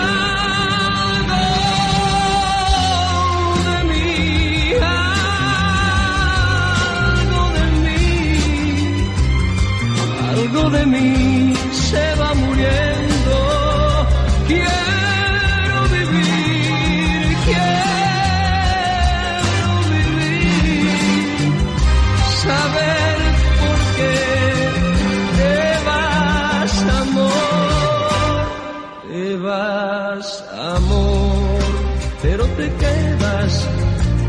mí 10.85 11.53
se 11.71 12.15
va 12.15 12.33
muriendo. 12.33 13.37
Quiero 14.47 15.77
vivir, 15.95 17.37
quiero 17.45 17.69
vivir, 19.93 20.89
saber 22.45 23.17
por 23.61 23.79
qué 23.97 24.19
te 25.37 25.55
vas, 25.87 26.73
amor, 27.03 28.43
te 29.07 29.25
vas, 29.37 30.27
amor, 30.75 31.61
pero 32.21 32.43
te 32.57 32.67
quedas 32.73 33.53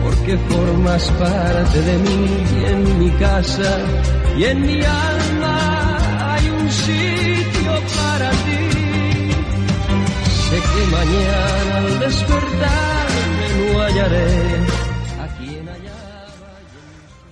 porque 0.04 0.36
formas 0.38 1.04
parte 1.12 1.80
de 1.80 1.98
mí 1.98 2.20
y 2.60 2.64
en 2.64 2.98
mi 2.98 3.10
casa 3.12 3.72
y 4.36 4.44
en 4.44 4.62
mi 4.62 4.82
alma 4.84 5.11
mañana 11.04 11.78
al 11.78 12.12
hallaré 13.80 14.26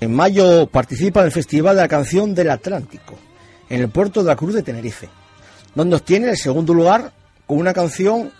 En 0.00 0.14
mayo 0.14 0.66
participa 0.66 1.20
en 1.20 1.26
el 1.26 1.32
Festival 1.32 1.76
de 1.76 1.82
la 1.82 1.88
Canción 1.88 2.34
del 2.34 2.50
Atlántico, 2.50 3.18
en 3.68 3.82
el 3.82 3.90
puerto 3.90 4.22
de 4.22 4.28
la 4.28 4.36
Cruz 4.36 4.54
de 4.54 4.62
Tenerife, 4.62 5.08
donde 5.74 5.96
obtiene 5.96 6.30
el 6.30 6.36
segundo 6.36 6.72
lugar 6.74 7.12
con 7.46 7.58
una 7.58 7.74
canción 7.74 8.32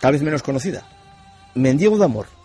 tal 0.00 0.12
vez 0.12 0.22
menos 0.22 0.42
conocida, 0.42 0.86
Mendigo 1.54 1.96
de 1.98 2.04
Amor. 2.04 2.35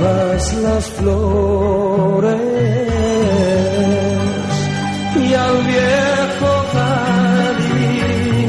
Cuidabas 0.00 0.54
las 0.54 0.84
flores 0.92 2.40
y 5.14 5.34
al 5.34 5.56
viejo 5.72 6.50
jardín 6.72 8.48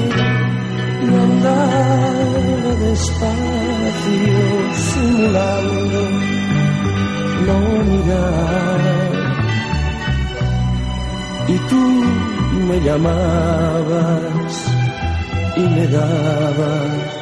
y 1.10 2.76
despacio 2.86 4.42
simulando 4.94 6.02
no 7.48 7.60
mirar 7.84 8.82
y 11.50 11.58
tú 11.70 11.84
me 12.70 12.78
llamabas 12.80 14.54
y 15.58 15.60
me 15.60 15.88
dabas 15.88 17.22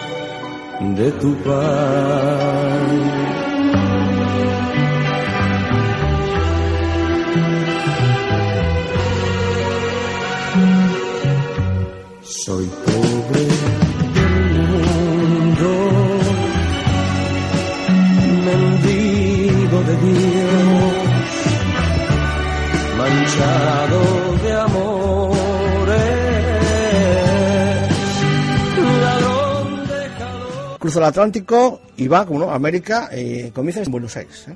de 0.97 1.11
tu 1.13 1.33
pan. 1.37 3.28
Cruza 30.89 31.01
el 31.01 31.05
Atlántico 31.05 31.81
y 31.97 32.07
va, 32.07 32.25
como 32.25 32.39
no, 32.39 32.51
América, 32.51 33.09
eh, 33.11 33.51
en 33.55 33.91
Buenos 33.91 34.17
Aires. 34.17 34.47
¿eh? 34.47 34.55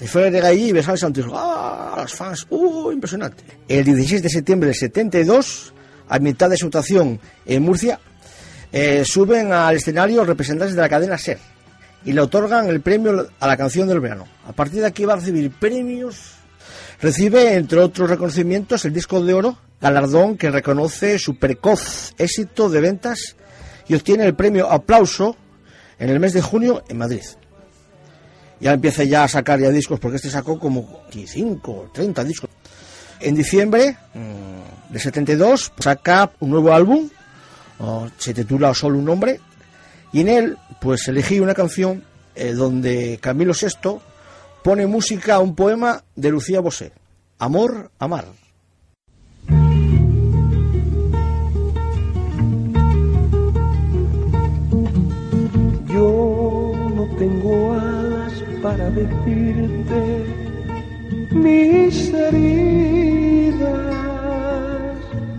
Y 0.00 0.06
fue 0.06 0.30
de 0.30 0.40
allí 0.40 0.70
y 0.70 0.72
besaba 0.72 0.96
Santos. 0.96 1.26
¡Ah! 1.30 1.92
Los 1.98 2.14
fans, 2.14 2.46
¡uh! 2.48 2.90
Impresionante. 2.90 3.44
El 3.68 3.84
16 3.84 4.22
de 4.22 4.30
septiembre 4.30 4.68
del 4.68 4.76
72, 4.76 5.74
a 6.08 6.18
mitad 6.20 6.48
de 6.48 6.56
su 6.56 6.64
actuación 6.64 7.20
en 7.44 7.62
Murcia, 7.62 8.00
eh, 8.72 9.04
suben 9.04 9.52
al 9.52 9.76
escenario 9.76 10.24
representantes 10.24 10.74
de 10.74 10.80
la 10.80 10.88
cadena 10.88 11.18
SER 11.18 11.38
y 12.06 12.14
le 12.14 12.22
otorgan 12.22 12.66
el 12.68 12.80
premio 12.80 13.28
a 13.38 13.46
la 13.46 13.58
canción 13.58 13.86
del 13.86 14.00
verano. 14.00 14.26
A 14.46 14.52
partir 14.54 14.80
de 14.80 14.86
aquí 14.86 15.04
va 15.04 15.12
a 15.12 15.16
recibir 15.16 15.50
premios. 15.50 16.32
Recibe, 17.02 17.56
entre 17.56 17.78
otros 17.78 18.08
reconocimientos, 18.08 18.86
el 18.86 18.94
disco 18.94 19.22
de 19.22 19.34
oro, 19.34 19.58
galardón 19.82 20.38
que 20.38 20.50
reconoce 20.50 21.18
su 21.18 21.36
precoz 21.36 22.14
éxito 22.16 22.70
de 22.70 22.80
ventas 22.80 23.36
y 23.86 23.94
obtiene 23.94 24.24
el 24.24 24.34
premio 24.34 24.70
Aplauso 24.70 25.36
en 26.02 26.10
el 26.10 26.18
mes 26.18 26.32
de 26.32 26.42
junio 26.42 26.82
en 26.88 26.98
Madrid. 26.98 27.22
Ya 28.58 28.72
empieza 28.72 29.04
ya 29.04 29.22
a 29.22 29.28
sacar 29.28 29.60
ya 29.60 29.70
discos, 29.70 30.00
porque 30.00 30.16
este 30.16 30.30
sacó 30.30 30.58
como 30.58 31.04
25 31.14 31.90
30 31.94 32.24
discos. 32.24 32.50
En 33.20 33.36
diciembre 33.36 33.96
mm, 34.12 34.92
de 34.92 34.98
72 34.98 35.72
saca 35.78 36.32
un 36.40 36.50
nuevo 36.50 36.72
álbum, 36.72 37.08
se 38.18 38.34
titula 38.34 38.74
Solo 38.74 38.98
un 38.98 39.04
nombre, 39.04 39.40
y 40.12 40.22
en 40.22 40.28
él 40.28 40.58
pues 40.80 41.06
elegí 41.06 41.38
una 41.38 41.54
canción 41.54 42.02
eh, 42.34 42.52
donde 42.52 43.18
Camilo 43.22 43.52
VI 43.52 44.00
pone 44.64 44.88
música 44.88 45.36
a 45.36 45.40
un 45.40 45.54
poema 45.54 46.02
de 46.16 46.30
Lucía 46.30 46.58
Bosé, 46.58 46.90
Amor, 47.38 47.92
Amar. 48.00 48.26
Para 58.62 58.88
decirte 58.90 60.24
mis 61.30 62.14
heridas 62.14 63.70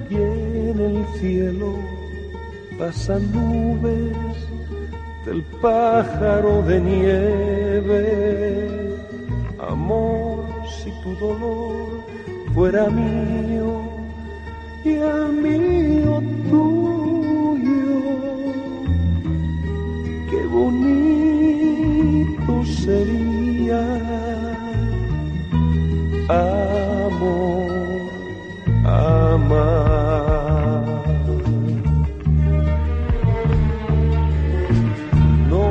y 0.09 0.15
en 0.15 0.80
el 0.80 1.05
cielo 1.19 1.78
pasan 2.78 3.32
nubes 3.32 4.17
del 5.26 5.41
pájaro 5.61 6.61
de 6.63 6.82
nieve. 6.82 8.03
Amor, 9.69 10.43
si 10.84 10.91
tu 11.01 11.15
dolor 11.15 12.03
fuera 12.53 12.89
mío 12.89 13.84
y 14.84 14.95
el 14.95 15.32
mío 15.32 15.62
Amor, 26.30 27.70
amar. 28.86 29.84
No 35.49 35.68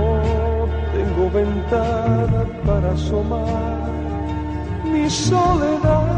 tengo 0.93 1.25
ventana 1.31 2.45
para 2.67 2.93
asomar 2.93 3.91
mi 4.85 5.09
soledad 5.09 6.13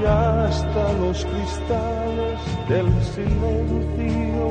y 0.00 0.04
hasta 0.06 0.92
los 0.94 1.24
cristales 1.26 2.40
del 2.68 2.88
silencio 3.14 4.46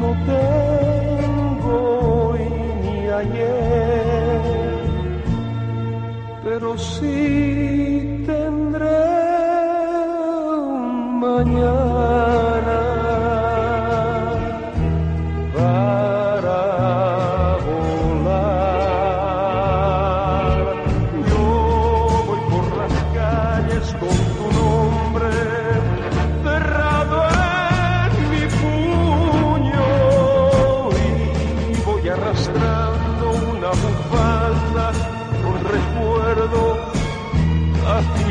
No 0.00 0.10
tengo 0.26 1.74
hoy 2.28 2.44
ni 2.82 2.96
ayer, 3.08 4.42
pero 6.44 6.68
sí 6.78 7.73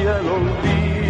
el 0.06 0.28
olvido, 0.28 1.03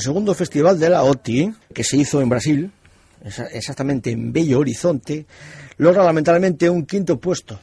El 0.00 0.04
segundo 0.04 0.34
festival 0.34 0.80
de 0.80 0.88
la 0.88 1.02
OTI, 1.02 1.52
que 1.74 1.84
se 1.84 1.98
hizo 1.98 2.22
en 2.22 2.30
Brasil, 2.30 2.72
exactamente 3.52 4.10
en 4.10 4.32
Bello 4.32 4.60
Horizonte, 4.60 5.26
logra 5.76 6.02
lamentablemente 6.02 6.70
un 6.70 6.86
quinto 6.86 7.20
puesto, 7.20 7.60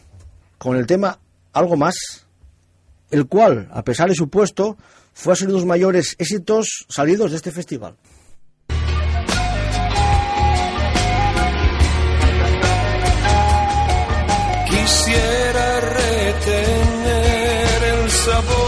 con 0.59 0.77
el 0.77 0.85
tema 0.85 1.17
Algo 1.53 1.75
más, 1.75 2.27
el 3.09 3.25
cual, 3.25 3.67
a 3.71 3.83
pesar 3.83 4.07
de 4.09 4.13
su 4.13 4.29
puesto, 4.29 4.77
fue 5.13 5.33
a 5.33 5.35
ser 5.35 5.49
los 5.49 5.65
mayores 5.65 6.15
éxitos 6.19 6.85
salidos 6.87 7.31
de 7.31 7.37
este 7.37 7.49
festival. 7.49 7.95
Quisiera 14.69 15.79
retener 15.79 17.03
el 17.83 18.11
sabor 18.11 18.66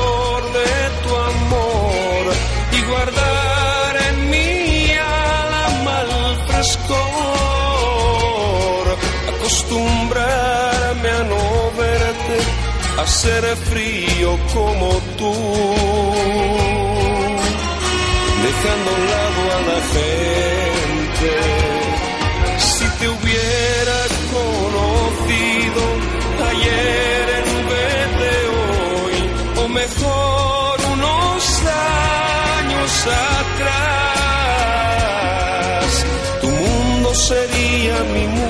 hacer 13.09 13.43
frío 13.71 14.29
como 14.53 14.89
tú, 15.17 15.33
dejando 18.45 18.87
a 18.91 18.93
un 18.99 19.05
lado 19.15 19.41
a 19.57 19.59
la 19.71 19.79
gente. 19.95 21.31
Si 22.69 22.85
te 22.99 23.05
hubiera 23.15 23.99
conocido 24.37 25.81
ayer 26.51 27.23
en 27.41 27.49
vez 27.73 28.07
de 28.23 28.35
hoy, 28.59 29.15
o 29.61 29.63
mejor 29.81 30.75
unos 30.95 31.41
años 32.59 32.91
atrás, 33.41 33.89
tu 36.41 36.47
mundo 36.47 37.09
sería 37.15 37.95
mi 38.13 38.25
mundo 38.27 38.48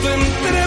siento 0.00 0.14
entre 0.14 0.59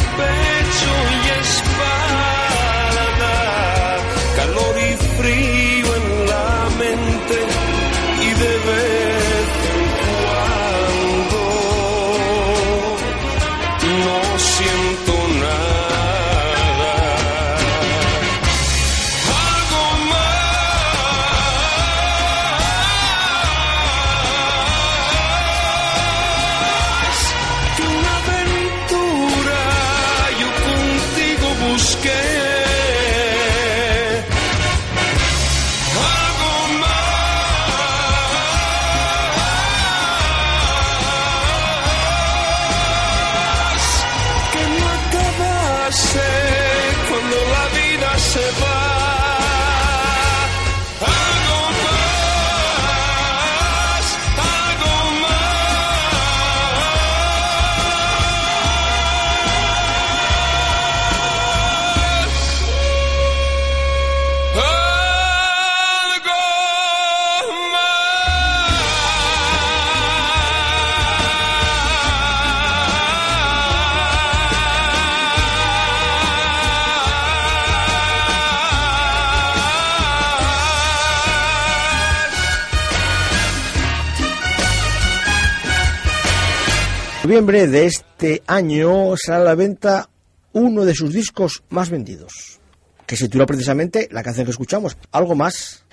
noviembre 87.33 87.65
de 87.65 87.87
este 87.87 88.43
año 88.45 89.15
sale 89.17 89.41
a 89.41 89.45
la 89.45 89.55
venta 89.55 90.07
uno 90.51 90.85
de 90.85 90.93
sus 90.93 91.11
discos 91.11 91.63
más 91.69 91.89
vendidos, 91.89 92.59
que 93.07 93.15
se 93.15 93.25
titula 93.25 93.47
precisamente 93.47 94.07
la 94.11 94.21
canción 94.21 94.45
que 94.45 94.51
escuchamos, 94.51 94.95
algo 95.11 95.33
más, 95.33 95.83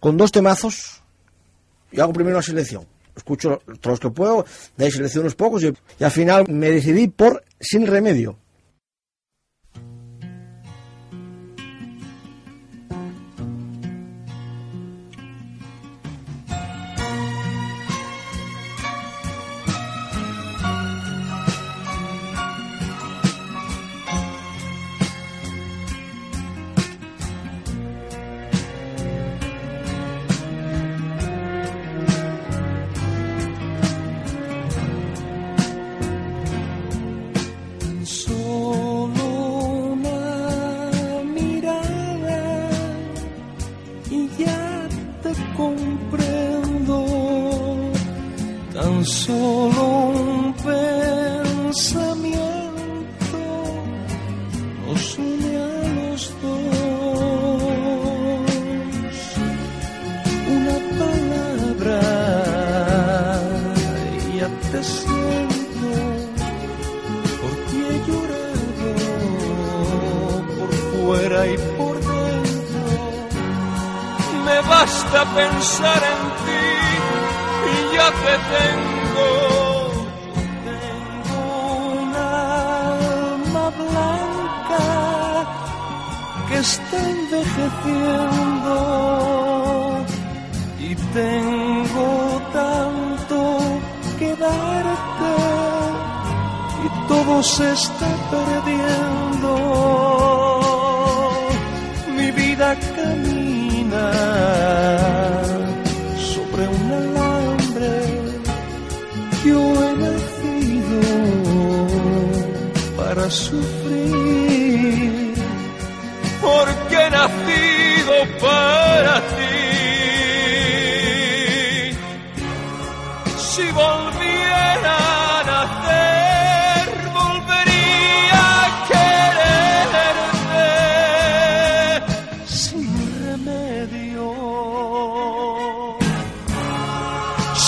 con 0.00 0.16
dos 0.16 0.32
temazos. 0.32 1.00
Yo 1.92 2.02
hago 2.02 2.12
primero 2.12 2.38
una 2.38 2.42
selección, 2.42 2.84
escucho 3.14 3.62
todos 3.80 3.92
los 3.92 4.00
que 4.00 4.10
puedo, 4.10 4.44
de 4.76 4.86
ahí 4.86 4.90
selecciono 4.90 5.26
unos 5.26 5.36
pocos 5.36 5.62
y, 5.62 5.72
y 6.00 6.02
al 6.02 6.10
final 6.10 6.48
me 6.48 6.68
decidí 6.68 7.06
por 7.06 7.44
Sin 7.60 7.86
Remedio. 7.86 8.36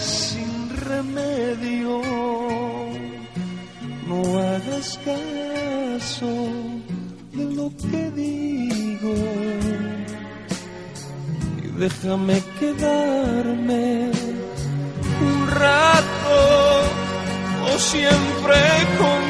sin 0.00 0.50
remedio. 0.90 1.94
No 4.06 4.18
hagas 4.46 4.88
caso 5.10 6.32
de 7.32 7.44
lo 7.56 7.66
que 7.90 8.02
digo 8.22 9.14
y 11.64 11.66
déjame 11.80 12.36
quedarme 12.60 13.84
un 15.20 15.38
rato 15.50 16.38
o 17.64 17.72
siempre 17.76 18.56
contigo. 18.98 19.23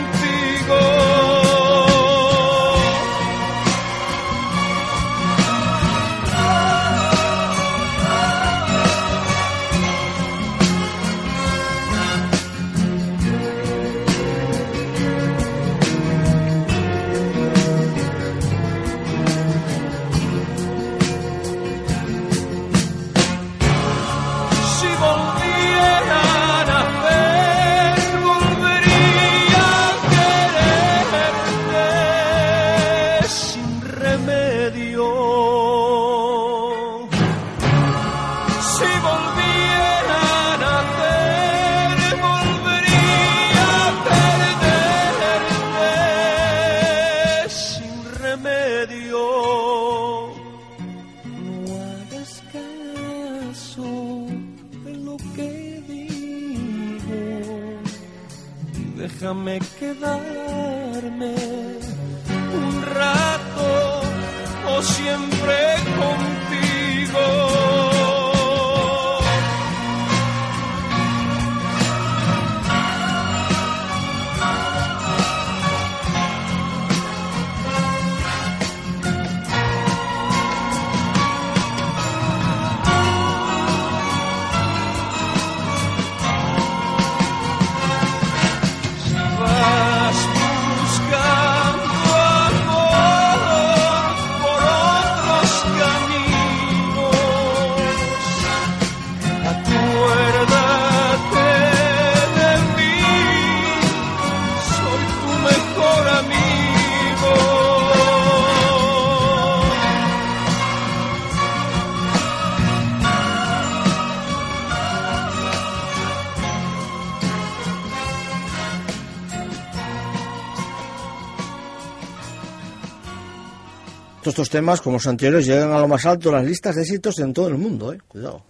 Estos 124.45 124.59
temas, 124.59 124.81
como 124.83 124.97
los 124.97 125.07
anteriores, 125.07 125.47
llegan 125.47 125.73
a 125.73 125.79
lo 125.79 125.89
más 125.89 126.05
alto 126.05 126.31
las 126.31 126.45
listas 126.45 126.77
de 126.77 126.83
éxitos 126.83 127.19
en 127.19 127.33
todo 127.33 127.49
el 127.49 127.57
mundo, 127.57 127.95
¿eh? 127.95 127.99
Cuidado. 128.07 128.45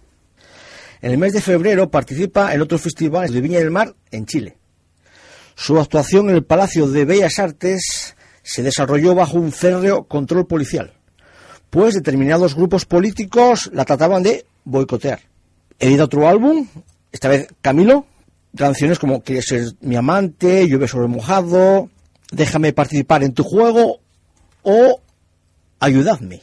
En 1.01 1.11
el 1.11 1.17
mes 1.17 1.31
de 1.31 1.39
febrero 1.39 1.89
participa 1.89 2.53
en 2.53 2.61
otro 2.61 2.77
festival 2.77 3.31
de 3.31 3.39
Viña 3.39 3.59
del 3.59 3.71
Mar 3.71 3.95
en 4.11 4.25
Chile. 4.25 4.57
Su 5.55 5.79
actuación 5.79 6.29
en 6.29 6.35
el 6.35 6.43
Palacio 6.43 6.87
de 6.87 7.05
Bellas 7.05 7.39
Artes 7.39 8.15
se 8.43 8.61
desarrolló 8.61 9.15
bajo 9.15 9.37
un 9.37 9.53
férreo 9.53 10.03
control 10.03 10.47
policial, 10.47 10.91
pues 11.69 11.93
determinados 11.93 12.55
grupos 12.55 12.83
políticos 12.83 13.69
la 13.71 13.85
trataban 13.85 14.21
de 14.21 14.45
boicotear. 14.65 15.21
Edita 15.79 16.03
otro 16.03 16.27
álbum, 16.27 16.67
esta 17.11 17.29
vez 17.29 17.47
Camilo, 17.61 18.05
canciones 18.55 18.99
como 18.99 19.21
Quieres 19.21 19.45
ser 19.45 19.67
mi 19.79 19.95
amante, 19.95 20.67
Llueve 20.67 20.89
sobre 20.89 21.07
mojado, 21.07 21.89
Déjame 22.31 22.73
participar 22.73 23.23
en 23.23 23.33
tu 23.33 23.43
juego 23.43 23.99
o 24.63 24.99
Ayudadme. 25.79 26.41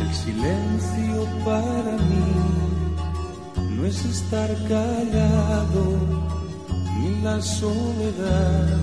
El 0.00 0.14
silencio 0.14 1.26
para 1.44 1.96
mí 2.08 2.28
no 3.76 3.84
es 3.84 4.04
estar 4.04 4.48
callado, 4.68 5.98
ni 6.98 7.20
la 7.22 7.42
soledad, 7.42 8.78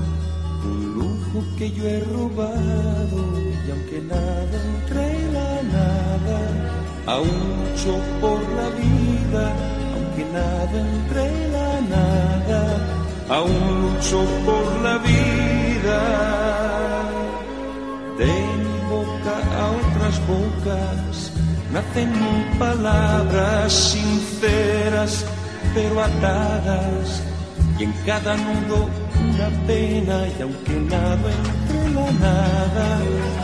un 0.64 0.94
lujo 0.96 1.44
que 1.58 1.72
yo 1.72 1.88
he 1.88 2.00
robado, 2.00 3.20
y 3.68 3.72
aunque 3.72 4.02
nada 4.02 4.56
entre 4.72 5.32
la 5.32 5.64
nada, 5.78 6.40
aún 7.08 7.30
lucho 7.60 7.98
por 8.22 8.40
la 8.58 8.70
vida, 8.84 9.54
aunque 9.96 10.26
nada 10.32 10.78
entre 10.92 11.26
la 11.56 11.82
nada, 11.96 12.62
aún 13.30 13.82
lucho 13.82 14.26
por 14.46 14.82
la 14.82 14.98
vida. 14.98 16.00
De 18.18 18.34
mi 18.64 18.78
boca 18.90 19.36
a 19.60 19.64
otras 19.82 20.16
bocas 20.28 21.32
nacen 21.74 22.12
palabras 22.60 23.74
sinceras 23.74 25.26
pero 25.74 26.04
atadas 26.04 27.24
y 27.80 27.86
en 27.86 27.94
cada 28.06 28.38
nudo 28.38 28.88
una 29.34 29.50
pena 29.68 30.28
y 30.28 30.42
aunque 30.42 30.74
nada 30.74 31.30
entre 31.46 31.82
la 31.96 32.12
nada 32.12 32.88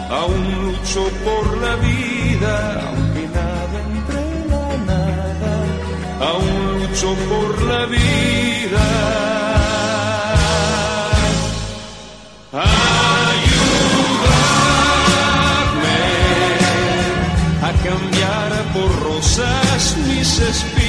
aún 0.09 0.43
lucho 0.61 1.01
por 1.25 1.57
la 1.57 1.75
vida 1.75 2.53
aunque 2.87 3.23
nada 3.39 3.77
entre 3.91 4.23
la 4.51 4.67
nada 4.91 5.53
aún 6.29 6.79
lucho 6.79 7.09
por 7.29 7.61
la 7.63 7.85
vida 7.85 8.87
Ayúdame 12.51 13.59
a 17.61 17.71
cambiar 17.87 18.51
por 18.73 18.89
rosas 19.03 19.97
mis 20.07 20.39
espinas. 20.39 20.88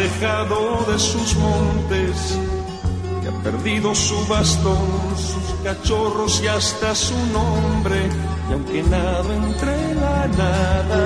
Alejado 0.00 0.86
de 0.90 0.98
sus 0.98 1.36
montes 1.36 2.38
que 3.20 3.28
ha 3.28 3.42
perdido 3.42 3.94
su 3.94 4.16
bastón, 4.26 4.88
sus 5.16 5.54
cachorros 5.62 6.40
y 6.42 6.46
hasta 6.46 6.94
su 6.94 7.14
nombre. 7.34 8.08
Y 8.48 8.52
aunque 8.54 8.82
nado 8.84 9.30
entre 9.32 9.94
la 9.94 10.26
nada, 10.28 11.04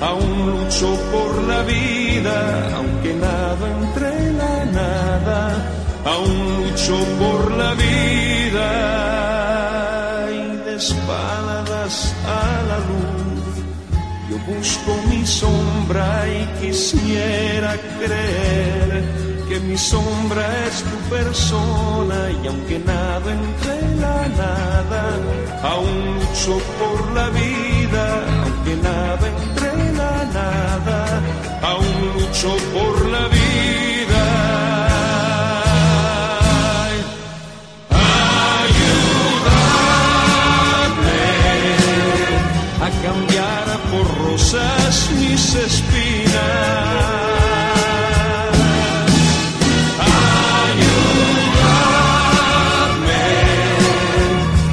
aún 0.00 0.50
lucho 0.52 0.96
por 1.10 1.42
la 1.48 1.62
vida. 1.64 2.76
Aunque 2.76 3.14
nado 3.14 3.66
entre 3.66 4.32
la 4.32 4.64
nada, 4.66 5.40
aún 6.04 6.62
lucho 6.62 6.96
por 7.18 7.50
la 7.56 7.74
vida. 7.74 8.68
Y 10.30 10.56
de 10.64 10.76
espaldas 10.76 12.14
a 12.24 12.62
la 12.68 12.78
luz, 12.88 13.17
busco 14.48 14.92
mi 15.08 15.26
sombra 15.26 16.24
y 16.28 16.40
quisiera 16.60 17.76
creer 17.98 19.04
que 19.48 19.60
mi 19.60 19.76
sombra 19.76 20.44
es 20.66 20.82
tu 20.82 20.96
persona 21.14 22.30
y 22.42 22.46
aunque 22.46 22.78
nado 22.78 23.30
entre 23.30 23.76
la 23.96 24.28
nada, 24.42 25.02
aún 25.62 26.18
lucho 26.18 26.58
por 26.78 27.12
la 27.12 27.28
vida, 27.30 28.04
aunque 28.44 28.74
nado 28.76 29.26
entre 29.26 29.92
la 30.00 30.14
nada, 30.40 31.20
aún 31.62 31.94
lucho 32.14 32.56
por 32.74 33.06
la 33.08 33.28
vida. 33.28 33.47
Rosas 44.50 45.10
mis 45.18 45.54
espinas. 45.54 46.32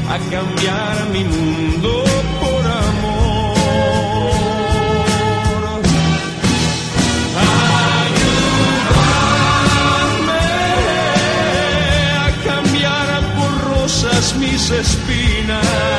A 0.07 0.17
cambiar 0.31 0.95
mi 1.11 1.23
mundo 1.25 2.03
por 2.39 2.65
amor. 2.65 3.55
Ayúdame 7.97 8.47
a 12.17 12.29
cambiar 12.47 13.07
por 13.35 13.51
rosas 13.71 14.25
mis 14.35 14.69
espinas. 14.69 15.94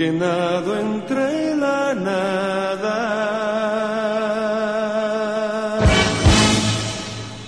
Aunque 0.00 0.18
nado 0.18 0.78
entre 0.78 1.54
la 1.56 1.94
nada. 1.94 3.00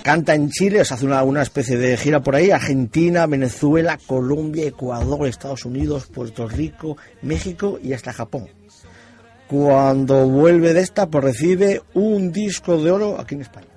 Canta 0.02 0.34
en 0.34 0.50
Chile, 0.50 0.80
o 0.80 0.82
hace 0.82 1.06
una, 1.06 1.22
una 1.22 1.40
especie 1.40 1.78
de 1.78 1.96
gira 1.96 2.22
por 2.22 2.36
ahí, 2.36 2.50
Argentina, 2.50 3.24
Venezuela, 3.24 3.98
Colombia, 4.06 4.66
Ecuador, 4.66 5.26
Estados 5.26 5.64
Unidos, 5.64 6.08
Puerto 6.12 6.46
Rico, 6.46 6.98
México 7.22 7.78
y 7.82 7.94
hasta 7.94 8.12
Japón. 8.12 8.48
Cuando 9.48 10.28
vuelve 10.28 10.74
de 10.74 10.82
esta, 10.82 11.06
pues 11.06 11.24
recibe 11.24 11.80
un 11.94 12.32
disco 12.32 12.76
de 12.76 12.90
oro 12.90 13.18
aquí 13.18 13.34
en 13.34 13.40
España. 13.40 13.68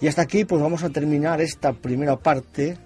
Y 0.00 0.08
hasta 0.08 0.22
aquí, 0.22 0.44
pues 0.44 0.60
vamos 0.60 0.82
a 0.82 0.90
terminar 0.90 1.40
esta 1.40 1.72
primera 1.72 2.16
parte. 2.16 2.76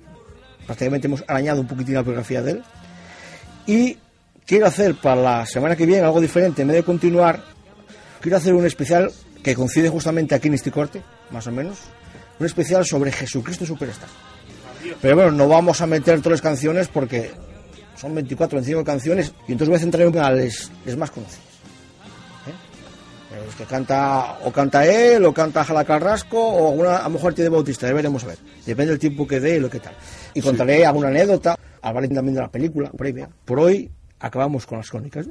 Prácticamente 0.66 1.06
hemos 1.06 1.24
arañado 1.26 1.62
un 1.62 1.66
poquitín 1.66 1.94
la 1.94 2.02
biografía 2.02 2.42
de 2.42 2.50
él. 2.50 2.62
Y 3.66 3.96
quiero 4.46 4.66
hacer 4.66 4.94
para 4.94 5.20
la 5.20 5.46
semana 5.46 5.76
que 5.76 5.86
viene 5.86 6.02
algo 6.02 6.20
diferente. 6.20 6.62
En 6.62 6.68
vez 6.68 6.76
de 6.78 6.82
continuar, 6.82 7.42
quiero 8.20 8.36
hacer 8.36 8.54
un 8.54 8.66
especial 8.66 9.10
que 9.42 9.54
coincide 9.54 9.88
justamente 9.88 10.34
aquí 10.34 10.48
en 10.48 10.54
este 10.54 10.70
corte, 10.70 11.02
más 11.30 11.46
o 11.46 11.52
menos. 11.52 11.78
Un 12.38 12.46
especial 12.46 12.84
sobre 12.84 13.12
Jesucristo 13.12 13.66
Superstar. 13.66 14.08
Pero 15.00 15.16
bueno, 15.16 15.30
no 15.32 15.48
vamos 15.48 15.80
a 15.80 15.86
meter 15.86 16.18
todas 16.18 16.32
las 16.32 16.42
canciones 16.42 16.88
porque 16.88 17.30
son 17.96 18.14
24, 18.14 18.56
25 18.56 18.84
canciones 18.84 19.32
y 19.46 19.52
entonces 19.52 19.68
voy 19.68 19.76
a 19.76 19.80
centrarme 19.80 20.18
en 20.18 20.44
las, 20.44 20.70
las 20.84 20.96
más 20.96 21.10
conocidas. 21.10 21.44
¿eh? 22.48 23.46
El 23.48 23.54
que 23.54 23.64
canta, 23.64 24.38
o 24.44 24.52
canta 24.52 24.84
él, 24.84 25.24
o 25.24 25.32
canta 25.32 25.64
Jala 25.64 25.84
Carrasco, 25.84 26.38
o 26.38 26.70
alguna, 26.70 26.96
a 26.96 27.04
lo 27.04 27.10
mejor 27.10 27.32
tiene 27.32 27.50
Bautista, 27.50 27.86
ya 27.86 27.94
veremos 27.94 28.24
a 28.24 28.28
ver. 28.28 28.38
Depende 28.66 28.90
del 28.90 28.98
tiempo 28.98 29.26
que 29.26 29.38
dé 29.38 29.56
y 29.56 29.60
lo 29.60 29.70
que 29.70 29.78
tal. 29.78 29.94
Y 30.34 30.40
contaré 30.40 30.84
alguna 30.84 31.08
anécdota, 31.08 31.56
hablaré 31.80 32.08
también 32.08 32.34
de 32.34 32.40
la 32.40 32.50
película 32.50 32.90
previa. 32.90 33.28
Por 33.44 33.60
hoy 33.60 33.90
acabamos 34.22 34.64
con 34.66 34.78
las 34.78 34.90
crónicas. 34.90 35.28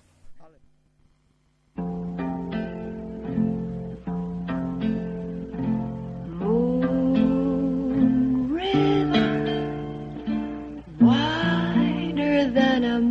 wider 11.00 12.52
than 12.54 13.02